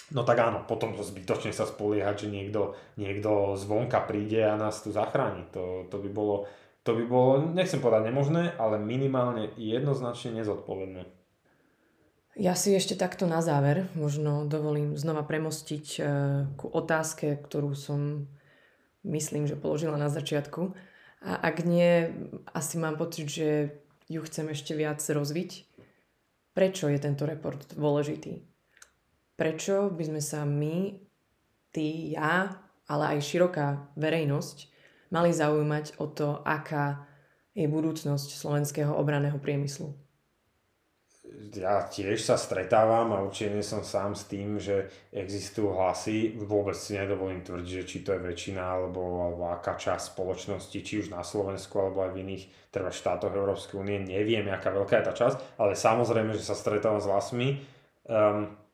[0.08, 4.80] No tak áno, potom to zbytočne sa spoliehať, že niekto, niekto zvonka príde a nás
[4.80, 5.44] tu zachráni.
[5.52, 6.48] To, to, by bolo,
[6.88, 11.04] to by bolo, nechcem povedať nemožné, ale minimálne jednoznačne nezodpovedné.
[12.40, 16.00] Ja si ešte takto na záver možno dovolím znova premostiť
[16.56, 18.32] ku otázke, ktorú som
[19.08, 20.76] myslím, že položila na začiatku.
[21.24, 22.14] A ak nie,
[22.54, 23.80] asi mám pocit, že
[24.12, 25.66] ju chcem ešte viac rozviť.
[26.54, 28.44] Prečo je tento report dôležitý?
[29.38, 30.98] Prečo by sme sa my,
[31.70, 32.58] ty, ja,
[32.90, 34.58] ale aj široká verejnosť
[35.14, 37.06] mali zaujímať o to, aká
[37.54, 40.07] je budúcnosť slovenského obraného priemyslu?
[41.56, 46.36] Ja tiež sa stretávam a určite nie som sám s tým, že existujú hlasy.
[46.36, 49.02] Vôbec si nedovolím tvrdiť, že či to je väčšina alebo,
[49.32, 53.80] alebo aká časť spoločnosti, či už na Slovensku alebo aj v iných teda štátoch Európskej
[53.80, 53.98] únie.
[54.04, 57.48] Neviem, aká veľká je tá časť, ale samozrejme, že sa stretávam s hlasmi.
[58.08, 58.67] Um,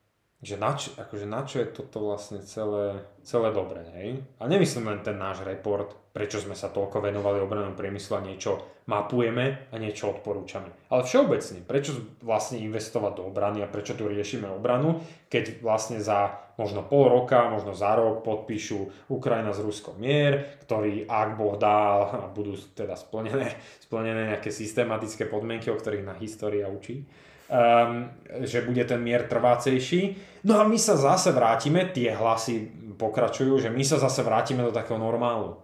[0.44, 4.08] že na čo, akože na čo je toto vlastne celé, celé dobré, hej?
[4.36, 8.84] A nemyslím len ten náš report, prečo sme sa toľko venovali obranom priemyslu a niečo
[8.84, 10.68] mapujeme a niečo odporúčame.
[10.92, 15.00] Ale všeobecne, prečo vlastne investovať do obrany a prečo tu riešime obranu,
[15.32, 21.08] keď vlastne za možno pol roka, možno za rok podpíšu Ukrajina s Ruskom mier, ktorý
[21.08, 26.68] ak Boh dá a budú teda splnené, splnené nejaké systematické podmienky, o ktorých na história
[26.68, 27.08] učí,
[27.50, 28.08] um,
[28.44, 30.16] že bude ten mier trvácejší.
[30.44, 34.72] No a my sa zase vrátime, tie hlasy pokračujú, že my sa zase vrátime do
[34.72, 35.58] takého normálu.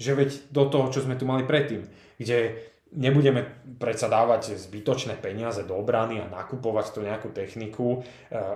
[0.00, 1.84] Že veď do toho, čo sme tu mali predtým,
[2.16, 2.56] kde
[2.90, 3.46] nebudeme
[3.78, 8.02] predsa dávať zbytočné peniaze do obrany a nakupovať tú nejakú techniku,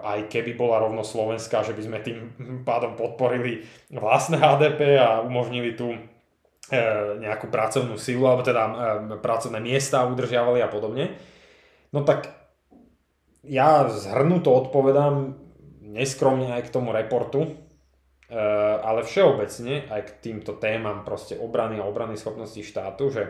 [0.03, 2.19] aj keby bola rovno Slovenská, že by sme tým
[2.67, 3.63] pádom podporili
[3.95, 5.95] vlastné HDP a umožnili tu
[7.23, 8.65] nejakú pracovnú silu, alebo teda
[9.23, 11.15] pracovné miesta udržiavali a podobne.
[11.95, 12.44] No tak
[13.49, 15.37] ja zhrnuto odpovedám
[15.85, 17.51] neskromne aj k tomu reportu, e,
[18.81, 23.23] ale všeobecne aj k týmto témam proste obrany a obrany schopnosti štátu, že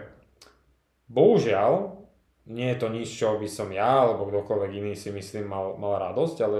[1.10, 2.00] bohužiaľ
[2.44, 5.96] nie je to nič, čo by som ja alebo kdokoľvek iný si myslím mal, mal
[6.12, 6.58] radosť, ale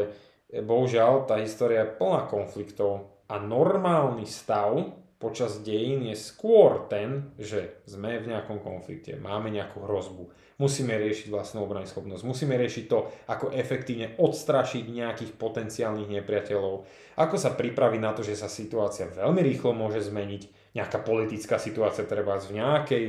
[0.65, 7.81] bohužiaľ tá história je plná konfliktov a normálny stav počas dejín je skôr ten, že
[7.87, 13.11] sme v nejakom konflikte, máme nejakú hrozbu, musíme riešiť vlastnú obrany schopnosť, musíme riešiť to,
[13.31, 16.87] ako efektívne odstrašiť nejakých potenciálnych nepriateľov,
[17.19, 22.03] ako sa pripraviť na to, že sa situácia veľmi rýchlo môže zmeniť, nejaká politická situácia
[22.03, 23.05] treba v nejakej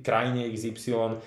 [0.00, 1.20] krajine XY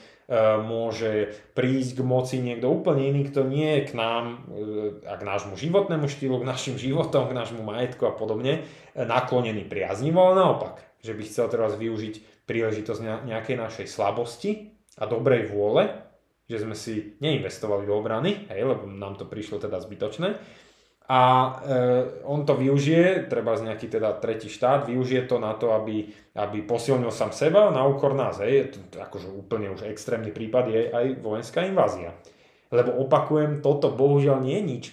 [0.65, 5.23] môže prísť k moci niekto úplne iný, kto nie je k nám, e, a k
[5.23, 10.41] nášmu životnému štýlu, k našim životom, k nášmu majetku a podobne, e, naklonený priaznivo, ale
[10.41, 15.93] naopak, že by chcel teraz využiť príležitosť nejakej našej slabosti a dobrej vôle,
[16.49, 20.41] že sme si neinvestovali do obrany, hej, lebo nám to prišlo teda zbytočné.
[21.05, 21.53] A e,
[22.25, 26.65] on to využije, treba z nejaký teda tretí štát, využije to na to, aby, aby
[26.65, 28.41] posilnil sám seba na úkor nás.
[28.41, 28.73] Hej.
[28.73, 32.17] To, akože úplne už extrémny prípad je aj vojenská invázia.
[32.73, 34.85] Lebo opakujem, toto bohužiaľ nie je nič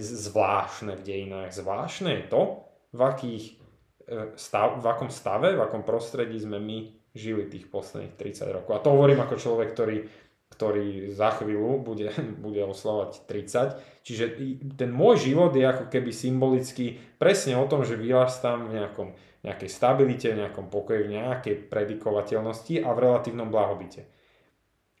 [0.00, 1.50] zvláštne v dejinách.
[1.50, 2.42] Zvláštne je to,
[2.94, 3.44] v, akých,
[4.06, 6.78] e, stav, v akom stave, v akom prostredí sme my
[7.14, 8.72] žili tých posledných 30 rokov.
[8.74, 9.96] A to hovorím ako človek, ktorý,
[10.54, 14.06] ktorý za chvíľu bude, bude oslavať 30.
[14.06, 14.24] Čiže
[14.78, 19.08] ten môj život je ako keby symbolicky presne o tom, že vyrastám v nejakom,
[19.42, 24.06] nejakej stabilite, v nejakom pokoji, v nejakej predikovateľnosti a v relatívnom blahobite.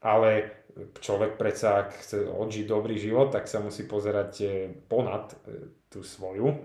[0.04, 0.63] Ale
[0.98, 6.02] človek predsa, ak chce odžiť dobrý život, tak sa musí pozerať eh, ponad eh, tú
[6.02, 6.56] svoju, e,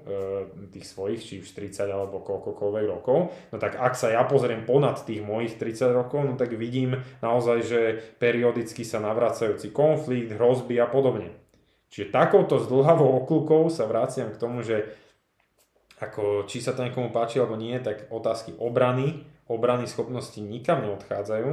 [0.74, 3.30] tých svojich, či už 30 alebo koľkokoľvek rokov.
[3.54, 7.58] No tak ak sa ja pozriem ponad tých mojich 30 rokov, no tak vidím naozaj,
[7.62, 7.82] že
[8.18, 11.30] periodicky sa navracajúci konflikt, hrozby a podobne.
[11.94, 14.90] Čiže takouto zdlhavou okľukou sa vraciam k tomu, že
[16.02, 21.50] ako, či sa to niekomu páči alebo nie, tak otázky obrany, obrany schopnosti nikam neodchádzajú,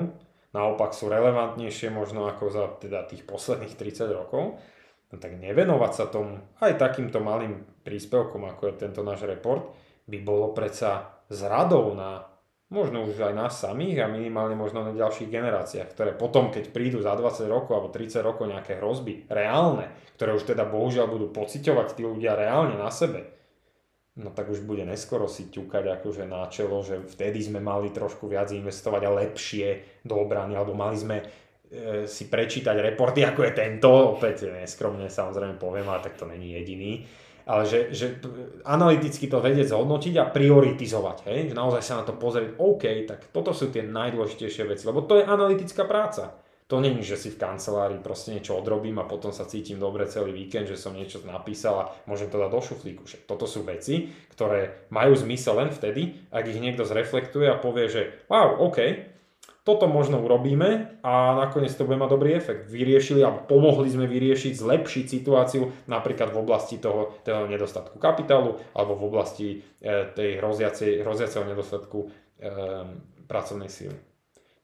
[0.57, 4.57] naopak sú relevantnejšie možno ako za teda tých posledných 30 rokov.
[5.13, 9.71] No tak nevenovať sa tomu aj takýmto malým príspevkom, ako je tento náš report,
[10.09, 12.25] by bolo predsa zradou na
[12.67, 16.99] možno už aj nás samých a minimálne možno na ďalších generáciách, ktoré potom, keď prídu
[16.99, 19.87] za 20 rokov alebo 30 rokov nejaké hrozby reálne,
[20.19, 23.36] ktoré už teda bohužiaľ budú pociťovať tí ľudia reálne na sebe,
[24.17, 28.29] no tak už bude neskoro si ťukať akože na čelo, že vtedy sme mali trošku
[28.29, 29.67] viac investovať a lepšie
[30.05, 31.17] do obrany, alebo mali sme
[31.67, 36.55] E, si prečítať reporty, ako je tento, opäť neskromne samozrejme poviem, ale tak to není
[36.55, 37.03] jediný,
[37.43, 38.23] ale že, že
[38.63, 41.51] analyticky to vedieť zhodnotiť a prioritizovať, hej?
[41.51, 45.27] naozaj sa na to pozrieť, OK, tak toto sú tie najdôležitejšie veci, lebo to je
[45.27, 46.39] analytická práca.
[46.67, 50.35] To není, že si v kancelárii proste niečo odrobím a potom sa cítim dobre celý
[50.35, 53.07] víkend, že som niečo napísal a môžem to dať do šuflíku.
[53.07, 57.87] Že toto sú veci, ktoré majú zmysel len vtedy, ak ich niekto zreflektuje a povie,
[57.87, 58.83] že wow, OK,
[59.67, 62.71] toto možno urobíme a nakoniec to bude mať dobrý efekt.
[62.71, 68.95] Vyriešili a pomohli sme vyriešiť, zlepšiť situáciu napríklad v oblasti toho, toho nedostatku kapitálu alebo
[68.95, 69.49] v oblasti
[69.83, 70.39] e, tej
[71.03, 72.07] hroziaceho nedostatku e,
[73.27, 74.16] pracovnej síly.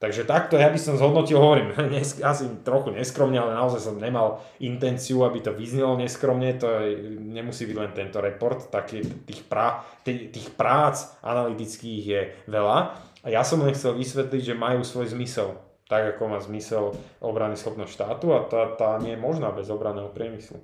[0.03, 1.78] Takže takto ja by som zhodnotil, hovorím,
[2.34, 7.70] asi trochu neskromne, ale naozaj som nemal intenciu, aby to vyznelo neskromne, to je, nemusí
[7.70, 12.78] byť len tento report, taký, tých, prá, tých prác analytických je veľa.
[13.22, 15.55] A ja som len chcel vysvetliť, že majú svoj zmysel.
[15.86, 20.11] Tak ako má zmysel obrany schopnosť štátu a tá, tá nie je možná bez obraného
[20.11, 20.59] priemyslu.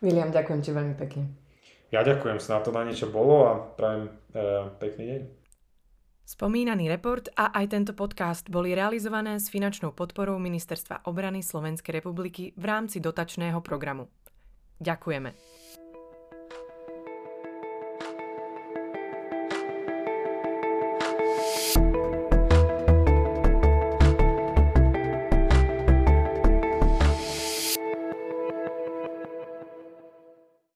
[0.00, 1.28] William, ďakujem ti veľmi pekne.
[1.92, 5.41] Ja ďakujem, snad to na niečo bolo a prajem e, pekný deň.
[6.22, 12.54] Spomínaný report a aj tento podcast boli realizované s finančnou podporou Ministerstva obrany Slovenskej republiky
[12.54, 14.06] v rámci dotačného programu.
[14.78, 15.61] Ďakujeme.